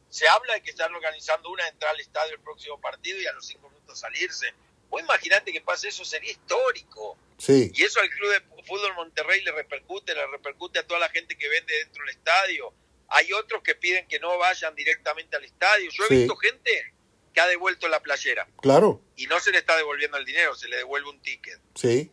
[0.09, 3.33] Se habla de que están organizando una entrada al estadio el próximo partido y a
[3.33, 4.53] los cinco minutos salirse.
[4.89, 7.17] Vos imaginate que pase eso, sería histórico.
[7.37, 11.09] Sí, Y eso al Club de Fútbol Monterrey le repercute, le repercute a toda la
[11.09, 12.73] gente que vende dentro del estadio.
[13.09, 15.89] Hay otros que piden que no vayan directamente al estadio.
[15.91, 16.15] Yo he Sí.
[16.19, 16.93] visto gente
[17.35, 20.67] que ha devuelto la playera claro, y no se le está devolviendo el dinero, se
[20.69, 21.59] le devuelve un ticket.
[21.75, 22.09] sí.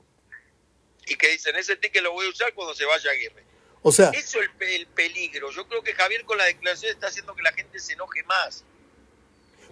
[1.06, 3.42] Y que dicen, ese ticket lo voy a usar cuando se vaya Aguirre.
[3.82, 5.50] O sea, Eso es el, pe- el peligro.
[5.50, 8.62] Yo creo que Javier con la declaración está haciendo que la gente se enoje más.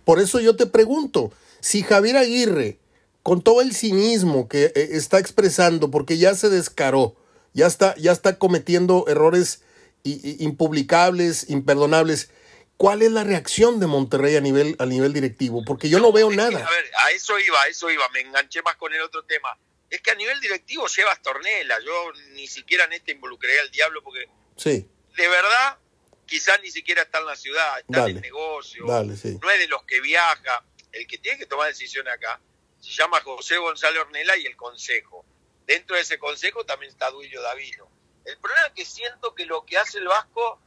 [0.04, 2.78] Por eso yo te pregunto, si Javier Aguirre,
[3.22, 7.14] con todo el cinismo que eh, está expresando, porque ya se descaró,
[7.54, 9.62] ya está, ya está cometiendo errores
[10.40, 12.30] impublicables, imperdonables,
[12.80, 15.62] ¿cuál es la reacción de Monterrey a nivel, a nivel directivo?
[15.66, 16.66] Porque yo no veo nada.
[16.66, 18.08] a ver, a eso iba, a eso iba.
[18.08, 19.54] Me enganché más con el otro tema.
[19.90, 21.78] Es que a nivel directivo llevas tornela.
[21.84, 21.92] Yo
[22.32, 25.76] ni siquiera en este involucraría al diablo porque Sí, de verdad,
[26.24, 29.38] quizás ni siquiera está en la ciudad, está Dale, en el negocio, dale, sí.
[29.42, 30.64] no es de los que viaja.
[30.90, 32.40] El que tiene que tomar decisiones acá
[32.80, 35.26] se llama José González Ornella y el consejo.
[35.66, 37.90] Dentro de ese consejo también está Duilio Davino.
[38.24, 40.62] El problema es que siento que lo que hace el Vasco,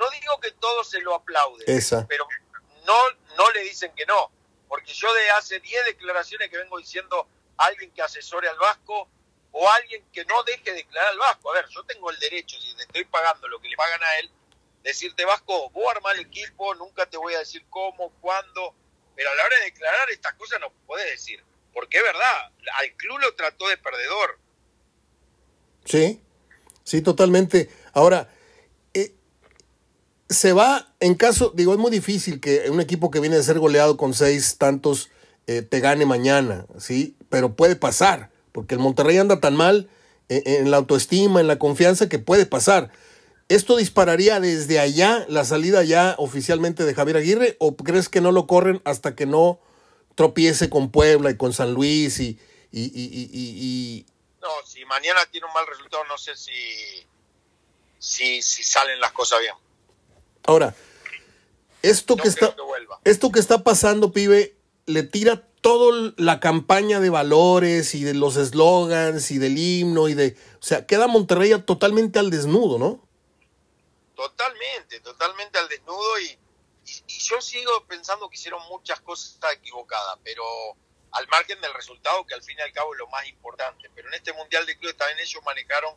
[0.00, 2.06] no digo que todos se lo aplauden, Esa.
[2.08, 2.26] pero
[2.86, 2.96] no,
[3.36, 4.32] no le dicen que no.
[4.66, 9.08] Porque yo de hace 10 declaraciones que vengo diciendo alguien que asesore al Vasco
[9.52, 11.50] o alguien que no deje declarar al Vasco.
[11.50, 14.18] A ver, yo tengo el derecho, si le estoy pagando lo que le pagan a
[14.20, 14.30] él,
[14.82, 18.74] decirte Vasco, vos armar el equipo, nunca te voy a decir cómo, cuándo,
[19.14, 21.44] pero a la hora de declarar estas cosas no podés decir.
[21.74, 24.38] Porque es verdad, al club lo trató de perdedor.
[25.84, 26.22] Sí,
[26.84, 27.68] sí, totalmente.
[27.92, 28.28] Ahora,
[30.30, 33.58] se va, en caso, digo, es muy difícil que un equipo que viene de ser
[33.58, 35.10] goleado con seis tantos
[35.48, 37.16] eh, te gane mañana, ¿sí?
[37.28, 39.90] Pero puede pasar, porque el Monterrey anda tan mal
[40.28, 42.92] eh, en la autoestima, en la confianza, que puede pasar.
[43.48, 48.30] ¿Esto dispararía desde allá la salida ya oficialmente de Javier Aguirre o crees que no
[48.30, 49.58] lo corren hasta que no
[50.14, 52.38] tropiece con Puebla y con San Luis y,
[52.70, 54.06] y, y, y-
[54.40, 56.52] No, si mañana tiene un mal resultado, no sé si
[57.98, 59.54] si, si salen las cosas bien.
[60.44, 60.74] Ahora,
[61.82, 62.54] esto que está
[63.04, 68.36] esto que está pasando, pibe, le tira toda la campaña de valores y de los
[68.36, 73.06] eslogans y del himno y de, o sea, queda Monterrey totalmente al desnudo, ¿no?
[74.14, 76.38] Totalmente, totalmente al desnudo y,
[76.86, 80.42] y, yo sigo pensando que hicieron muchas cosas equivocadas, pero
[81.12, 83.90] al margen del resultado, que al fin y al cabo es lo más importante.
[83.94, 85.94] Pero en este Mundial de Clubes también ellos manejaron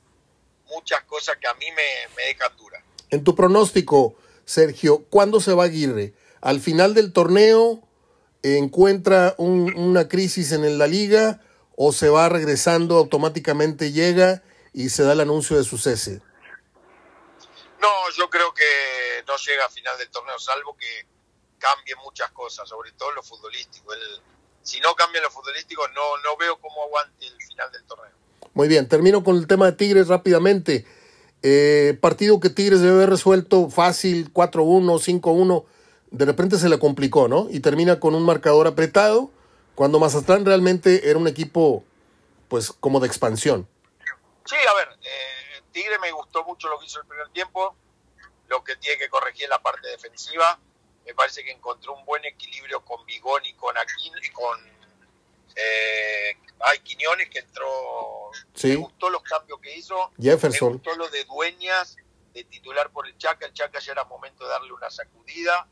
[0.66, 2.84] muchas cosas que a mí me, me dejan duras.
[3.10, 6.14] En tu pronóstico, Sergio, ¿cuándo se va Aguirre?
[6.42, 7.82] ¿Al final del torneo
[8.42, 11.42] encuentra una crisis en la liga
[11.76, 16.22] o se va regresando automáticamente, llega y se da el anuncio de su cese?
[17.80, 18.64] No, yo creo que
[19.28, 21.08] no llega a final del torneo, salvo que
[21.58, 23.94] cambie muchas cosas, sobre todo lo futbolístico.
[24.62, 28.12] si no cambia lo futbolístico, no, no veo cómo aguante el final del torneo.
[28.54, 30.86] Muy bien, termino con el tema de Tigres rápidamente.
[31.46, 35.66] Eh, partido que Tigres debe haber resuelto fácil, 4-1, 5-1,
[36.10, 37.48] de repente se le complicó, ¿no?
[37.50, 39.30] Y termina con un marcador apretado,
[39.76, 41.84] cuando Mazatlán realmente era un equipo,
[42.48, 43.68] pues, como de expansión.
[44.46, 47.76] Sí, a ver, eh, Tigre me gustó mucho lo que hizo el primer tiempo,
[48.48, 50.58] lo que tiene que corregir en la parte defensiva.
[51.06, 54.60] Me parece que encontró un buen equilibrio con Bigón y con Aquín y con
[55.56, 56.23] eh,
[56.64, 58.32] ay, Quiñones que entró.
[58.64, 60.12] Me gustó los cambios que hizo.
[60.20, 60.70] Jefferson.
[60.70, 61.98] Me gustó lo de Dueñas,
[62.34, 63.46] de titular por el Chaca.
[63.46, 65.68] El Chaca ya era momento de darle una sacudida.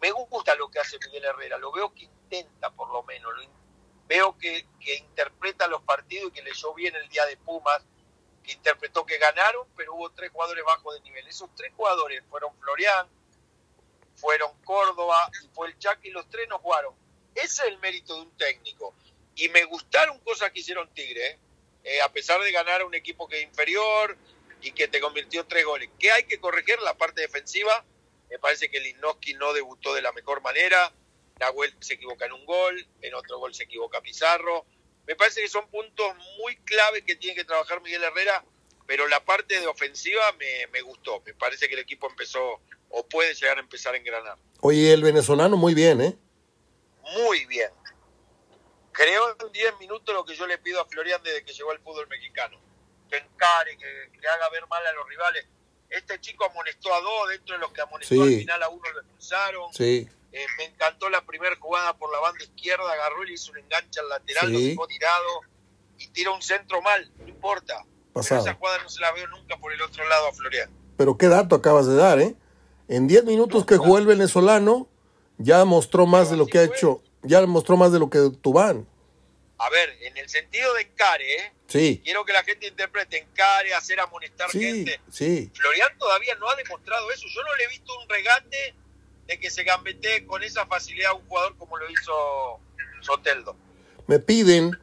[0.00, 1.58] Me gusta lo que hace Miguel Herrera.
[1.58, 3.32] Lo veo que intenta, por lo menos.
[4.08, 7.84] veo que, que interpreta los partidos y que leyó bien el día de Pumas.
[8.42, 11.26] Que interpretó que ganaron, pero hubo tres jugadores bajos de nivel.
[11.26, 13.08] Esos tres jugadores fueron Florian,
[14.16, 16.94] fueron Córdoba y fue el Chaca y los tres no jugaron.
[17.34, 18.94] Ese es el mérito de un técnico
[19.36, 21.38] y me gustaron cosas que hicieron Tigre, ¿eh?
[21.84, 24.16] Eh, a pesar de ganar a un equipo que es inferior
[24.62, 25.90] y que te convirtió tres goles.
[25.98, 26.80] ¿Qué hay que corregir?
[26.80, 27.84] La parte defensiva.
[28.30, 30.92] Me parece que Linoski no debutó de la mejor manera.
[31.38, 34.64] Nahuel se equivoca en un gol, en otro gol se equivoca Pizarro.
[35.06, 38.42] Me parece que son puntos muy clave que tiene que trabajar Miguel Herrera,
[38.86, 41.22] pero la parte de ofensiva me, me gustó.
[41.26, 44.38] Me parece que el equipo empezó o puede llegar a empezar a engranar.
[44.60, 46.16] Oye, el venezolano muy bien, ¿eh?
[47.18, 47.70] Muy bien
[48.94, 51.80] creo en 10 minutos lo que yo le pido a Florian desde que llegó al
[51.80, 52.56] fútbol mexicano.
[53.10, 55.46] Que encare, que, haga ver mal a los rivales.
[55.90, 59.00] Este chico amonestó a dos, dentro de los que amonestó al final a uno lo
[59.00, 59.74] expulsaron.
[59.74, 60.08] Sí.
[60.32, 63.58] Eh, me encantó la primera jugada por la banda izquierda, agarró y le hizo un
[63.58, 65.40] enganche al lateral, lo dejó tirado
[65.98, 67.84] y tira un centro mal, no importa.
[68.16, 70.70] esa jugada no se la veo nunca por el otro lado a Florian.
[70.96, 72.34] Pero qué dato acabas de dar, ¿eh?
[72.88, 74.88] En 10 minutos que jugó el venezolano,
[75.38, 78.86] ya mostró más de lo que ha hecho ya mostró más de lo que Tubán.
[79.58, 81.52] A ver, en el sentido de encare, ¿eh?
[81.68, 82.00] Sí.
[82.04, 85.00] Quiero que la gente interprete encare, hacer amonestar gente.
[85.10, 85.50] Sí.
[85.54, 87.24] Florian todavía no ha demostrado eso.
[87.34, 88.74] Yo no le he visto un regate
[89.26, 92.60] de que se gambetee con esa facilidad a un jugador como lo hizo
[93.00, 93.56] Soteldo.
[94.06, 94.78] Me piden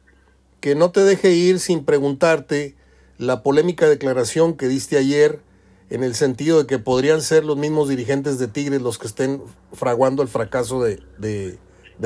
[0.60, 2.74] que no te deje ir sin preguntarte
[3.18, 5.40] la polémica declaración que diste ayer
[5.90, 9.42] en el sentido de que podrían ser los mismos dirigentes de Tigres los que estén
[9.74, 11.58] fraguando el fracaso de, de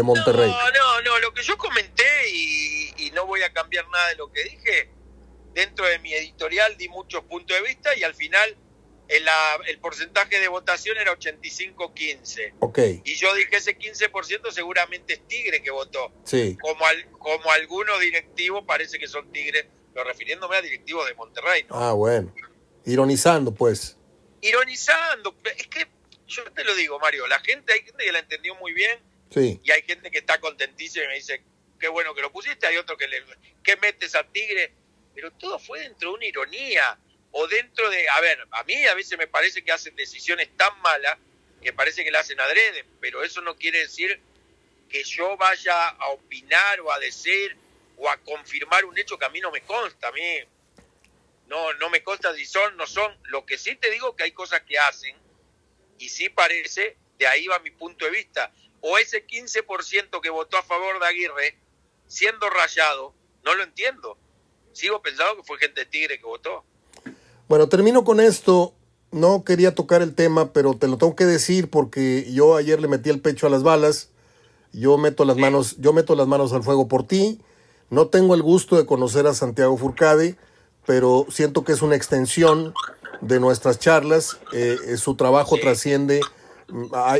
[0.03, 0.51] Monterrey.
[0.51, 4.31] No, no, no, lo que yo comenté y, no voy a cambiar nada de lo
[4.31, 4.91] que dije,
[5.55, 8.55] dentro de mi editorial di muchos puntos de vista y al final
[9.09, 9.27] el,
[9.69, 12.55] el porcentaje de votación era 85-15.
[12.61, 12.79] Ok.
[13.05, 16.13] Y yo dije ese 15% seguramente es Tigre que votó.
[16.25, 16.59] Sí.
[16.61, 21.65] Como, al, como algunos directivos parece que son Tigres, pero refiriéndome a directivos de Monterrey.
[21.71, 21.77] ¿no?
[21.77, 22.35] Ah, bueno.
[22.85, 23.97] Ironizando, pues.
[24.43, 25.35] Ironizando.
[25.57, 25.87] Es que
[26.27, 28.99] yo te lo digo, Mario, la gente, hay gente que la entendió muy bien
[29.35, 31.43] y hay gente que está contentísima y me dice,
[31.79, 33.23] qué bueno que lo pusiste, hay otro que le,
[33.63, 34.73] ¿qué metes a Tigre?
[35.15, 36.99] Pero todo fue dentro de una ironía,
[37.39, 40.81] o dentro de, a ver, a mí a veces me parece que hacen decisiones tan
[40.81, 41.19] malas
[41.63, 44.21] que parece que la hacen adrede, pero eso no quiere decir
[44.89, 47.57] que yo vaya a opinar o a decir
[47.99, 50.23] o a confirmar un hecho que a mí no me consta, a mí
[51.49, 53.15] no, no me consta si son, no son.
[53.25, 55.17] Lo que sí te digo que hay cosas que hacen
[55.99, 60.59] y sí parece, de ahí va mi punto de vista o ese 15% que votó
[60.59, 61.59] a favor de Aguirre,
[62.07, 64.17] siendo rayado, no lo entiendo.
[64.73, 66.65] Sigo pensando que fue gente de Tigre que votó.
[67.49, 68.75] Bueno, termino con esto.
[69.13, 72.89] No quería tocar el tema, pero te lo tengo que decir porque yo ayer le
[72.89, 74.11] metí el pecho a las balas.
[74.73, 77.41] Yo meto las manos, yo meto las manos al fuego por ti.
[77.89, 80.37] No tengo el gusto de conocer a Santiago Furcade,
[80.85, 82.75] pero siento que es una extensión
[83.21, 84.39] de nuestras charlas.
[84.53, 86.21] Eh, eh, su trabajo trasciende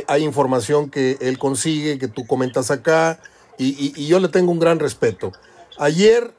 [0.07, 3.19] hay, información que él consigue, que tú comentas acá,
[3.57, 5.31] y, yo le tengo un gran respeto.
[5.79, 6.33] Ayer,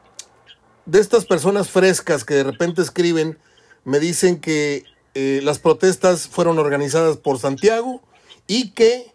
[0.86, 3.38] de estas personas frescas que de repente escriben,
[3.84, 8.00] me dicen que eh, las protestas fueron organizadas por Santiago
[8.46, 9.12] y que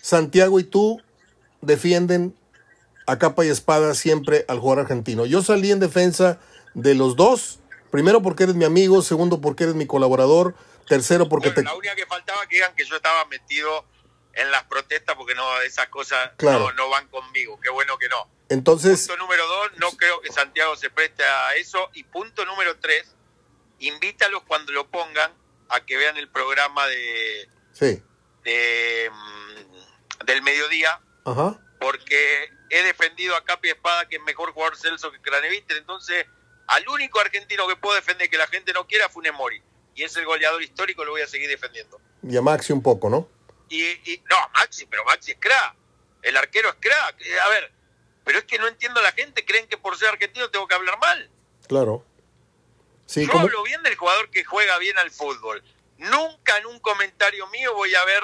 [0.00, 1.00] Santiago y tú
[1.60, 2.34] defienden
[3.06, 5.26] a capa y espada siempre al jugador argentino.
[5.26, 6.38] Yo salí en defensa
[6.74, 10.54] de los dos, primero porque eres mi amigo, segundo porque eres mi colaborador,
[10.86, 13.86] tercero porque Bueno, La única que faltaba que digan que yo estaba metido
[14.34, 16.60] en las protestas porque no esas cosas Claro.
[16.60, 17.60] no, no van conmigo.
[17.60, 18.28] Qué bueno que no.
[18.48, 21.90] Entonces, Punto número dos, no creo que Santiago se preste a eso.
[21.94, 23.14] Y punto número tres,
[23.78, 25.32] invítalos cuando lo pongan
[25.68, 28.02] a que vean el programa de, sí,
[28.44, 34.52] de, mm, del mediodía, ajá, porque he defendido a capa y espada que es mejor
[34.52, 35.78] jugador Celso que Craneviter.
[35.78, 36.26] Entonces,
[36.68, 39.62] al único argentino que puedo defender que la gente no quiera, Funes Mori.
[39.94, 42.00] Y es el goleador histórico, lo voy a seguir defendiendo.
[42.22, 43.28] y a Maxi un poco, ¿no?
[43.68, 45.74] Y, y- no, Maxi, pero Maxi es crack.
[46.22, 47.20] El arquero es crack.
[47.20, 47.72] Eh, A ver,
[48.24, 49.44] pero es que no entiendo a la gente.
[49.44, 51.30] Creen que por ser argentino tengo que hablar mal.
[51.66, 52.04] Claro.
[53.06, 55.62] Sí, Yo hablo bien del jugador que juega bien al fútbol.
[55.98, 58.22] Nunca en un comentario mío voy a ver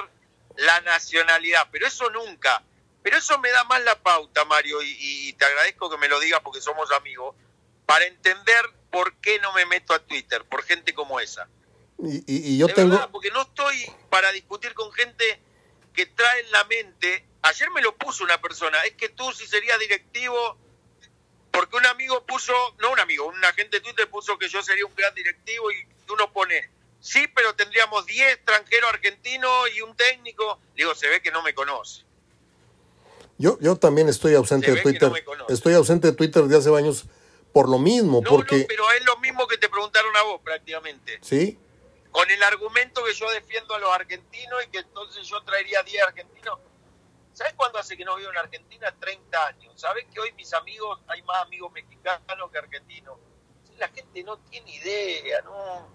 [0.57, 2.63] la nacionalidad, pero eso nunca.
[3.03, 4.95] Pero eso me da más la pauta, Mario, y,
[5.29, 7.35] y te agradezco que me lo digas porque somos amigos,
[7.85, 11.47] para entender por qué no me meto a Twitter, por gente como esa.
[12.03, 15.39] Y, y- y yo De tengo, verdad, porque no estoy para discutir con gente
[15.93, 17.25] que trae en la mente.
[17.41, 20.57] Ayer me lo puso una persona, es que tú si serías directivo,
[21.51, 24.85] porque un amigo puso, no un amigo, un agente de Twitter puso que yo sería
[24.85, 25.75] un gran directivo y
[26.11, 30.59] uno pone, sí, pero tendríamos 10 extranjeros argentinos y un técnico.
[30.75, 32.03] Digo, se ve que no me conoce.
[33.37, 35.09] yo, yo también estoy ausente Se de Twitter.
[35.11, 37.05] no estoy ausente de Twitter desde hace años
[37.53, 40.41] por lo mismo, No, porque, no, pero es lo mismo que te preguntaron a vos
[40.43, 41.19] prácticamente.
[41.21, 41.57] ¿sí?
[42.11, 46.03] Con el argumento que yo defiendo a los argentinos y que entonces yo traería 10
[46.03, 46.59] argentinos.
[47.33, 48.93] ¿Sabes cuándo hace que no vivo en Argentina?
[48.99, 49.73] 30 años.
[49.79, 53.17] ¿Sabes que hoy mis amigos, hay más amigos mexicanos que argentinos?
[53.77, 55.87] La gente no tiene idea, no.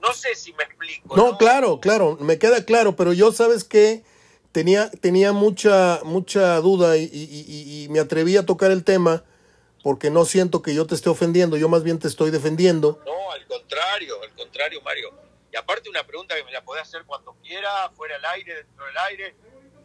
[0.00, 1.16] No sé si me explico.
[1.16, 4.04] No, claro, claro, me queda claro, pero yo sabes que
[4.52, 9.24] tenía, tenía mucha, mucha duda y, y- y- y me atreví a tocar el tema
[9.84, 13.02] porque no siento que yo te esté ofendiendo, yo más bien te estoy defendiendo.
[13.04, 15.12] No, al contrario, al contrario, Mario.
[15.52, 18.86] Y aparte una pregunta que me la podés hacer cuando quiera, fuera del aire, dentro
[18.86, 19.36] del aire.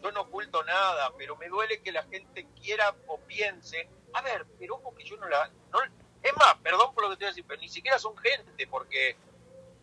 [0.01, 3.89] Yo no oculto nada, pero me duele que la gente quiera o piense.
[4.13, 5.51] A ver, pero ojo que yo no la...
[5.73, 5.79] No,
[6.23, 8.67] es más, perdón por lo que te voy a decir, pero ni siquiera son gente,
[8.67, 9.17] porque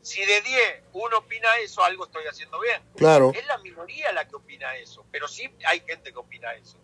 [0.00, 2.82] si de 10 uno opina eso, algo estoy haciendo bien.
[2.96, 6.78] Claro, Es la minoría la que opina eso, pero sí hay gente que opina eso.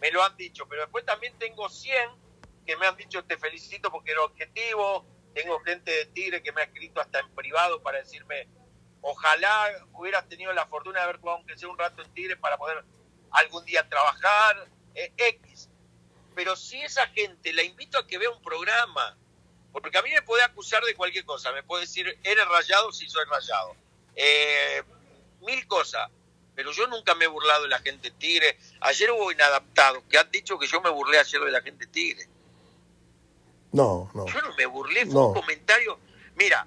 [0.00, 2.25] Me lo han dicho, pero después también tengo 100
[2.66, 5.06] que me han dicho te felicito porque era objetivo.
[5.34, 8.48] Tengo gente de Tigre que me ha escrito hasta en privado para decirme
[9.08, 12.58] ojalá hubieras tenido la fortuna de haber jugado aunque sea un rato en Tigre para
[12.58, 12.84] poder
[13.30, 15.68] algún día trabajar, eh, X.
[16.34, 19.16] Pero si esa gente la invito a que vea un programa,
[19.72, 23.08] porque a mí me puede acusar de cualquier cosa, me puede decir, eres rayado si
[23.08, 23.76] soy rayado.
[24.16, 24.82] Eh,
[25.42, 26.10] mil cosas,
[26.54, 28.58] pero yo nunca me he burlado de la gente tigre.
[28.80, 32.26] Ayer hubo inadaptados que han dicho que yo me burlé ayer de la gente tigre.
[33.72, 34.26] No, no.
[34.26, 35.28] Yo no me burlé, fue No.
[35.28, 35.98] un comentario.
[36.36, 36.66] Mira,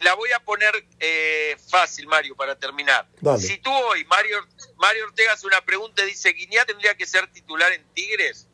[0.00, 3.06] la voy a poner eh, fácil, Mario, para terminar.
[3.20, 3.40] Dale.
[3.42, 4.38] Si tú hoy, Mario,
[4.76, 8.46] Mario Ortega hace una pregunta y dice, ¿Guiñá tendría que ser titular en Tigres?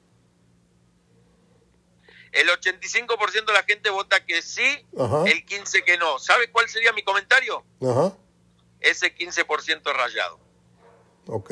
[2.32, 5.24] El 85% de la gente vota que sí, Ajá.
[5.26, 6.18] el 15% que no.
[6.18, 7.64] ¿Sabes cuál sería mi comentario?
[7.82, 8.14] Ajá,
[8.80, 10.38] Ese 15% rayado.
[11.28, 11.50] ok,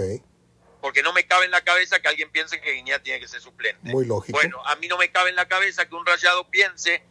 [0.84, 3.40] Porque no me cabe en la cabeza que alguien piense que Guiñá tiene que ser
[3.40, 3.90] suplente.
[3.90, 4.36] muy lógico.
[4.38, 7.02] Bueno, a mí no me cabe en la cabeza que un rayado piense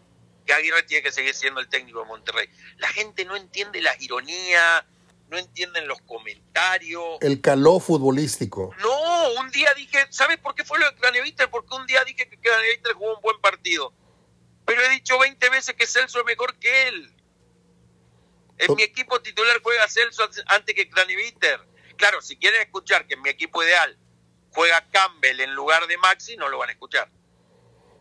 [0.46, 2.48] que Aguirre tiene que seguir siendo el técnico de Monterrey.
[2.78, 4.86] La gente no entiende la ironía,
[5.28, 7.18] no entienden los comentarios.
[7.22, 8.76] El caló futbolístico.
[8.78, 11.50] No, un día dije, ¿sabes por qué fue lo de Craneviter?
[11.50, 13.92] Porque un día dije que Craneviter jugó un buen partido.
[14.66, 17.12] Pero he dicho 20 veces que Celso es mejor que él.
[18.60, 21.73] En mi equipo titular juega Celso antes que Craneviter.
[21.98, 23.98] Claro, si quieren escuchar que en mi equipo ideal
[24.52, 27.10] juega Campbell en lugar de Maxi, no lo van a escuchar.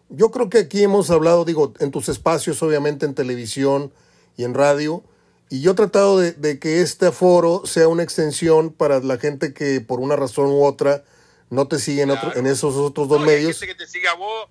[0.09, 3.93] Yo creo que aquí hemos hablado, digo, en tus espacios, obviamente en televisión
[4.37, 5.03] y en radio,
[5.49, 9.55] y yo he tratado de, de que este foro sea una extensión para la gente
[9.55, 11.05] que por una razón u otra
[11.51, 13.59] no te sigue en, otro- en esos otros dos No, y hay medios.
[13.59, 14.49] gente que te sigue a vos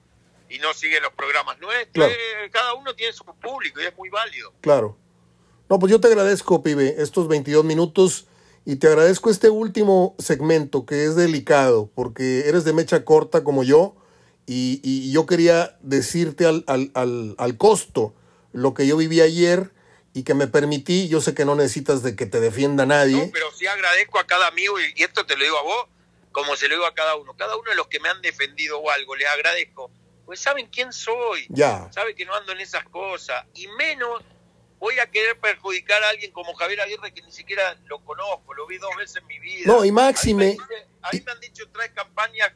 [0.49, 1.91] y no sigue los programas nuestros.
[1.93, 2.11] Claro.
[2.13, 4.53] Eh, Cada uno tiene su público y es muy válido.
[4.61, 4.97] Claro.
[5.69, 8.27] No, pues yo te agradezco, pibe, estos 22 minutos
[8.65, 13.63] y te agradezco este último segmento que es delicado porque eres de mecha corta como
[13.63, 13.95] yo
[14.45, 18.13] y, y yo quería decirte al, al, al, al costo
[18.53, 19.71] lo que yo viví ayer
[20.13, 23.25] y que me permití, yo sé que no necesitas de que te defienda nadie.
[23.25, 25.85] No, pero sí agradezco a cada amigo y, y esto te lo digo a vos
[26.31, 27.35] como se lo digo a cada uno.
[27.35, 29.91] Cada uno de los que me han defendido o algo, les agradezco.
[30.25, 31.91] pues saben quién soy, ya.
[31.91, 34.23] saben que no ando en esas cosas, y menos
[34.81, 38.65] voy a querer perjudicar a alguien como Javier Aguirre que ni siquiera lo conozco, lo
[38.65, 39.63] vi dos veces en mi vida.
[39.67, 40.57] No, y Máxime.
[41.03, 42.51] Ahí me, han dicho tres campañas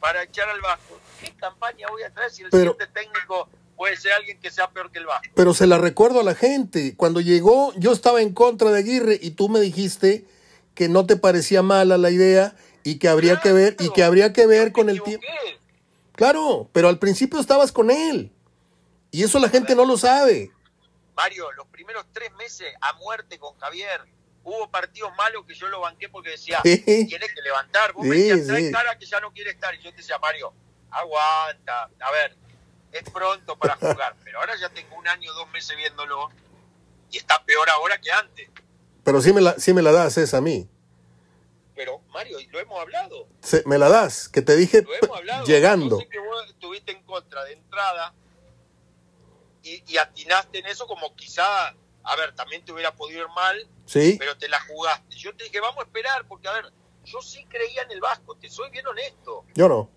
[0.00, 0.98] para echar al Vasco.
[1.20, 4.90] ¿Qué campaña voy a traer si el siguiente técnico puede ser alguien que sea peor
[4.90, 5.30] que el Vasco?
[5.34, 6.96] Pero se la recuerdo a la gente.
[6.96, 10.26] Cuando llegó, yo estaba en contra de Aguirre y tú me dijiste
[10.74, 14.32] que no te parecía mala la idea y que habría que ver y que habría
[14.32, 15.26] que ver con el tiempo.
[16.16, 18.32] Claro, pero al principio estabas con él.
[19.12, 20.50] Y eso la gente no lo sabe.
[21.14, 24.00] Mario, los primeros tres meses a muerte con Javier,
[24.44, 27.92] hubo partidos malos que yo lo banqué porque decía, tiene que levantar.
[27.92, 29.74] Vos me decías, trae cara que ya no quiere estar.
[29.74, 30.52] Y yo te decía, Mario,
[30.90, 31.90] aguanta.
[32.00, 32.36] A ver,
[32.92, 34.16] es pronto para jugar.
[34.24, 36.30] Pero ahora ya tengo un año, dos meses viéndolo.
[37.10, 38.48] Y está peor ahora que antes.
[39.04, 40.68] Pero sí me la, sí me la das esa a mí.
[41.74, 43.26] Pero, Mario, lo hemos hablado.
[43.66, 44.84] me la das, que te dije
[45.46, 45.96] llegando.
[45.96, 48.14] Yo sé que vos estuviste en contra de entrada
[49.62, 53.68] y, y, atinaste en eso como quizá, a ver, también te hubiera podido ir mal,
[53.86, 54.16] ¿Sí?
[54.18, 55.16] pero te la jugaste.
[55.16, 56.72] Yo te dije, vamos a esperar, porque, a ver,
[57.04, 59.44] yo sí creía en el Vasco, te soy bien honesto.
[59.54, 59.90] Yo no.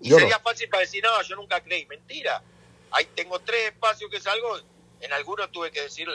[0.00, 1.84] Y sería fácil para decir, no, yo nunca creí.
[1.86, 2.42] Mentira.
[2.90, 4.58] Ahí tengo tres espacios que salgo,
[5.00, 6.08] en algunos tuve que decir,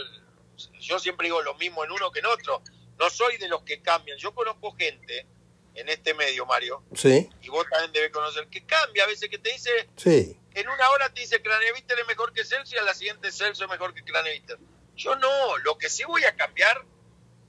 [0.80, 2.61] yo siempre digo lo mismo en uno que en otro
[2.97, 4.18] no soy de los que cambian.
[4.18, 5.26] Yo conozco gente
[5.74, 6.84] en este medio, Mario.
[6.93, 7.30] Sí.
[7.41, 9.70] Y vos también debes conocer, que cambia a veces, que te dice.
[9.97, 10.38] Sí.
[10.56, 13.66] En una hora te dice Craneviter es mejor que Celso y a la siguiente Celso
[13.66, 14.58] es mejor que Craneviter.
[14.95, 15.58] Yo no.
[15.58, 16.82] Lo que sí voy a cambiar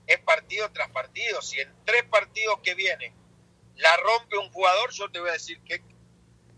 [0.09, 1.41] es partido tras partido.
[1.41, 3.15] Si en tres partidos que vienen
[3.77, 5.83] la rompe un jugador, yo te voy a decir que,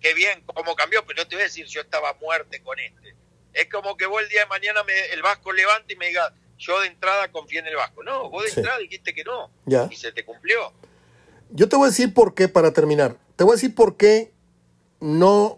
[0.01, 3.15] que bien, cómo cambió, pero no te voy a decir yo estaba muerte con este.
[3.53, 6.33] Es como que vos el día de mañana me, el Vasco levante y me diga,
[6.57, 8.03] yo de entrada confié en el Vasco.
[8.03, 9.51] No, vos de entrada dijiste que no.
[9.67, 9.87] Ya.
[9.91, 10.73] Y se te cumplió.
[11.51, 13.17] Yo te voy a decir por qué para terminar.
[13.37, 14.33] Te voy a decir por qué
[15.01, 15.58] no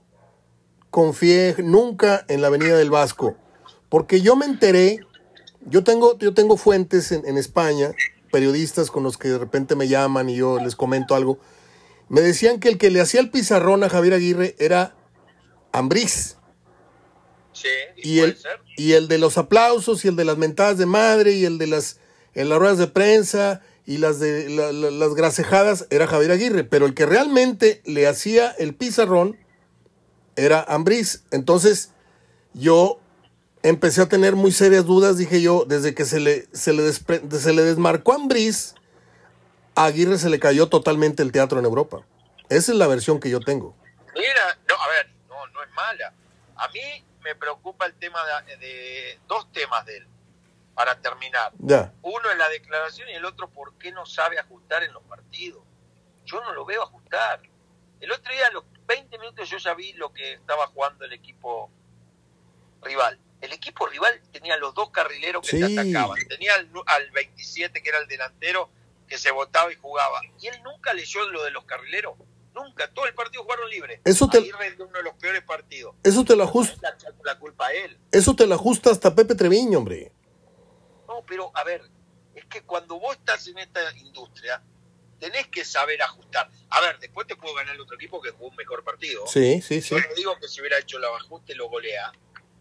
[0.90, 3.36] confié nunca en la Avenida del Vasco.
[3.88, 5.00] Porque yo me enteré,
[5.66, 7.92] yo tengo, yo tengo fuentes en, en España,
[8.30, 11.38] periodistas con los que de repente me llaman y yo les comento algo.
[12.08, 14.96] Me decían que el que le hacía el pizarrón a Javier Aguirre era
[15.72, 16.36] Ambriz.
[17.52, 18.38] Sí, y, el,
[18.76, 21.66] y el de los aplausos y el de las mentadas de madre y el de
[21.66, 21.98] las,
[22.34, 26.94] en las ruedas de prensa y las de las gracejadas era Javier Aguirre, pero el
[26.94, 29.36] que realmente le hacía el pizarrón
[30.44, 31.24] era Ambriz.
[31.30, 31.92] Entonces
[32.52, 33.00] yo
[33.62, 37.52] empecé a tener muy serias dudas, dije yo, desde que se le, se le, se
[37.52, 38.74] le desmarcó a Ambriz,
[39.74, 42.04] a Aguirre se le cayó totalmente el teatro en Europa.
[42.48, 43.76] Esa es la versión que yo tengo.
[44.14, 46.12] Mira, no, a ver, no, no es mala.
[46.56, 48.18] A mí me preocupa el tema
[48.58, 50.08] de, dos temas de él,
[50.74, 51.52] para terminar.
[51.58, 51.92] Ya.
[52.02, 55.62] Uno es la declaración y el otro, ¿por qué no sabe ajustar en los partidos?
[56.24, 57.40] Yo no lo veo ajustar.
[58.00, 61.12] El otro día, a los 20 minutos, yo ya vi lo que estaba jugando el
[61.12, 61.70] equipo
[62.82, 63.18] rival.
[63.40, 66.18] El equipo rival tenía los dos carrileros que te atacaban.
[66.28, 68.70] Tenía al, al 27, que era el delantero,
[69.06, 70.20] que se votaba y jugaba.
[70.40, 72.14] Y él nunca leyó lo de los carrileros.
[72.54, 74.00] Nunca, todo el partido jugaron libre.
[74.04, 75.94] Eso te, uno de los peores partidos.
[76.02, 76.96] Eso te lo ajusta.
[77.22, 77.98] La, culpa a él.
[78.10, 80.12] Eso te lo ajusta hasta Pepe Treviño, hombre.
[81.06, 81.82] No, pero a ver,
[82.34, 84.62] es que cuando vos estás en esta industria,
[85.20, 86.50] tenés que saber ajustar.
[86.70, 89.26] A ver, después te puedo ganar el otro equipo que jugó un mejor partido.
[89.26, 89.94] Sí, sí, sí.
[89.94, 92.12] Yo no digo que si hubiera hecho el ajuste lo golea.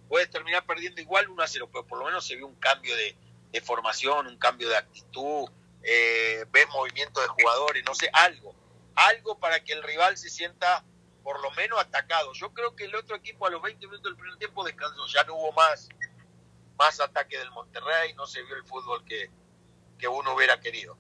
[0.07, 2.95] Puedes terminar perdiendo igual 1 a 0, pero por lo menos se vio un cambio
[2.95, 3.16] de,
[3.51, 5.47] de formación, un cambio de actitud,
[5.84, 8.55] eh, ves movimiento de jugadores, no sé, algo
[8.99, 10.84] algo para que el rival se sienta
[11.24, 12.34] por lo menos atacado.
[12.34, 15.24] Yo creo que el otro equipo a los 20 minutos del primer tiempo descansó, ya
[15.24, 15.88] no hubo más,
[16.78, 19.30] más ataque del Monterrey, no se vio el fútbol que,
[19.97, 20.97] que uno hubiera querido.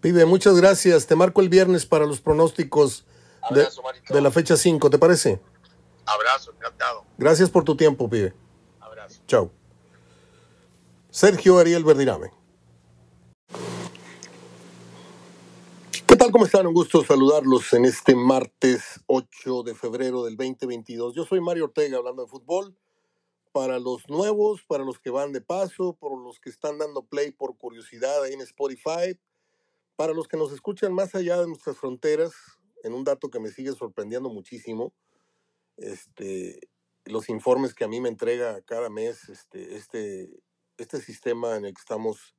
[0.00, 1.06] Pibe, muchas gracias.
[1.06, 3.04] Te marco el viernes para los pronósticos
[3.50, 3.68] de,
[4.08, 5.40] de, la fecha 5, ¿te parece?
[6.06, 7.04] Abrazo, encantado.
[7.18, 8.34] Gracias por tu tiempo, pibe.
[8.80, 9.20] Abrazo.
[9.26, 9.50] Chao.
[11.10, 12.30] Sergio Ariel Verdirame.
[16.06, 16.32] ¿Qué tal?
[16.32, 16.66] ¿Cómo están?
[16.66, 21.14] Un gusto saludarlos en este martes 8 de febrero del 2022.
[21.14, 22.74] Yo soy Mario Ortega hablando de fútbol.
[23.52, 27.32] Para los nuevos, para los que van de paso, por los que están dando play
[27.32, 29.18] por curiosidad ahí en Spotify,
[30.00, 32.32] para los que nos escuchan más allá de nuestras fronteras,
[32.84, 34.94] en un dato que me sigue sorprendiendo muchísimo,
[35.76, 36.70] este,
[37.04, 40.40] los informes que a mí me entrega cada mes este, este,
[40.78, 42.34] este sistema en el que estamos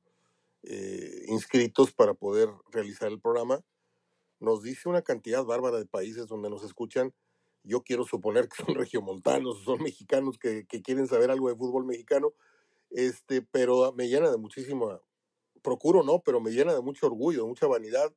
[0.64, 3.60] eh, inscritos para poder realizar el programa,
[4.40, 7.14] nos dice una cantidad bárbara de países donde nos escuchan.
[7.62, 11.84] Yo quiero suponer que son regiomontanos, son mexicanos que, que quieren saber algo de fútbol
[11.84, 12.34] mexicano,
[12.90, 15.00] este, pero me llena de muchísima,
[15.62, 18.12] procuro no, pero me llena de mucho orgullo, de mucha vanidad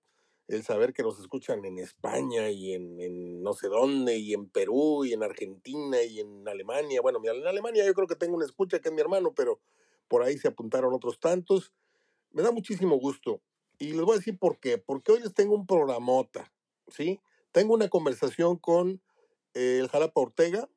[0.47, 4.47] el saber que nos escuchan en España y en, en, no sé dónde, y en
[4.47, 7.01] Perú, y en Argentina, y en Alemania.
[7.01, 9.59] Bueno, en Alemania yo creo que tengo una escucha que es mi hermano, pero
[10.07, 11.73] por ahí se apuntaron otros tantos.
[12.31, 13.41] Me da muchísimo gusto.
[13.79, 14.77] Y les voy a decir por qué.
[14.77, 16.53] Porque hoy les tengo un programota,
[16.87, 17.19] ¿sí?
[17.51, 19.01] Tengo una conversación con
[19.53, 20.69] eh, el Jalapa Ortega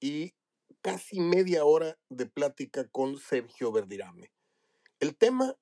[0.00, 0.34] y
[0.82, 4.32] casi media hora de plática con Sergio Verdirame.
[5.00, 5.56] El tema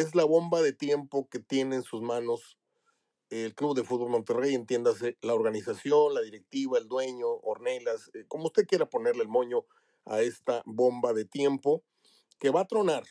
[0.00, 2.58] es la bomba de tiempo que tiene en sus manos
[3.30, 8.46] el Club de Fútbol Monterrey, entiéndase, la organización, la directiva, el dueño, Ornelas, eh, como
[8.46, 9.64] usted quiera ponerle el moño
[10.04, 11.82] a esta bomba de tiempo
[12.38, 13.04] que va a tronar.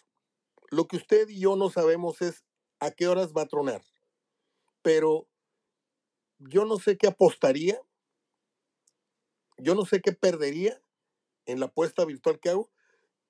[0.70, 2.46] Lo que usted y yo no sabemos es
[2.80, 3.82] a qué horas va a tronar.
[4.82, 5.28] Pero
[6.40, 7.80] yo no sé qué apostaría,
[9.58, 10.82] yo no sé qué perdería
[11.46, 12.72] en la apuesta virtual que hago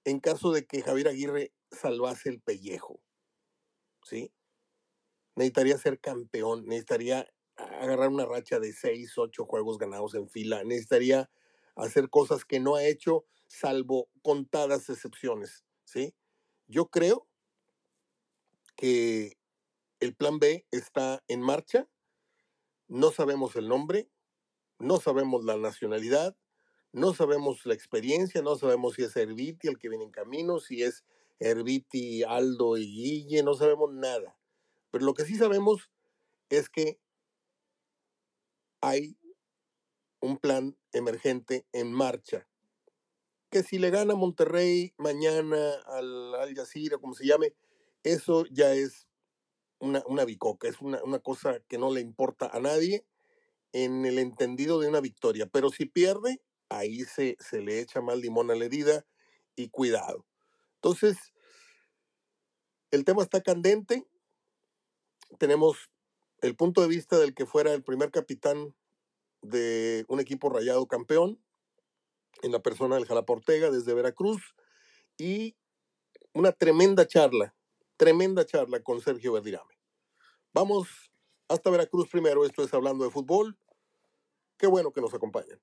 [0.04, 3.00] en caso de que Javier Aguirre salvase el pellejo.
[4.06, 4.32] ¿Sí?
[5.36, 11.30] Necesitaría ser campeón, necesitaría agarrar una racha de seis, ocho juegos ganados en fila, necesitaría
[11.76, 15.66] hacer cosas que no ha hecho, salvo contadas excepciones.
[15.86, 16.14] ¿sí?
[16.68, 17.28] Yo creo
[18.76, 19.38] que
[20.00, 21.90] el plan B está en marcha,
[22.88, 24.08] no sabemos el nombre,
[24.78, 26.38] no sabemos la nacionalidad,
[26.92, 30.84] no sabemos la experiencia, no sabemos si es Herbiti el que viene en camino, si
[30.84, 31.04] es
[31.40, 34.38] Herbiti, Aldo y Guille, no sabemos nada.
[34.92, 35.90] Pero lo que sí sabemos
[36.50, 37.00] es que
[38.82, 39.18] hay
[40.22, 42.48] un plan emergente en marcha
[43.56, 46.54] que si le gana Monterrey mañana al Al
[47.00, 47.54] como se llame,
[48.04, 49.08] eso ya es
[49.80, 53.06] una, una bicoca, es una, una cosa que no le importa a nadie
[53.72, 55.48] en el entendido de una victoria.
[55.48, 59.06] Pero si pierde, ahí se, se le echa más limón a la herida
[59.56, 60.26] y cuidado.
[60.76, 61.18] Entonces,
[62.92, 64.08] el tema está candente.
[65.40, 65.90] Tenemos
[66.42, 68.76] el punto de vista del que fuera el primer capitán
[69.42, 71.40] de un equipo rayado campeón,
[72.42, 74.42] en la persona del Jalapa Ortega desde Veracruz
[75.18, 75.56] y
[76.34, 77.56] una tremenda charla,
[77.98, 79.80] tremenda charla con Sergio Verdirame.
[80.54, 80.88] Vamos
[81.48, 83.58] hasta Veracruz primero, esto es Hablando de Fútbol.
[84.58, 85.60] Qué bueno que nos acompañan.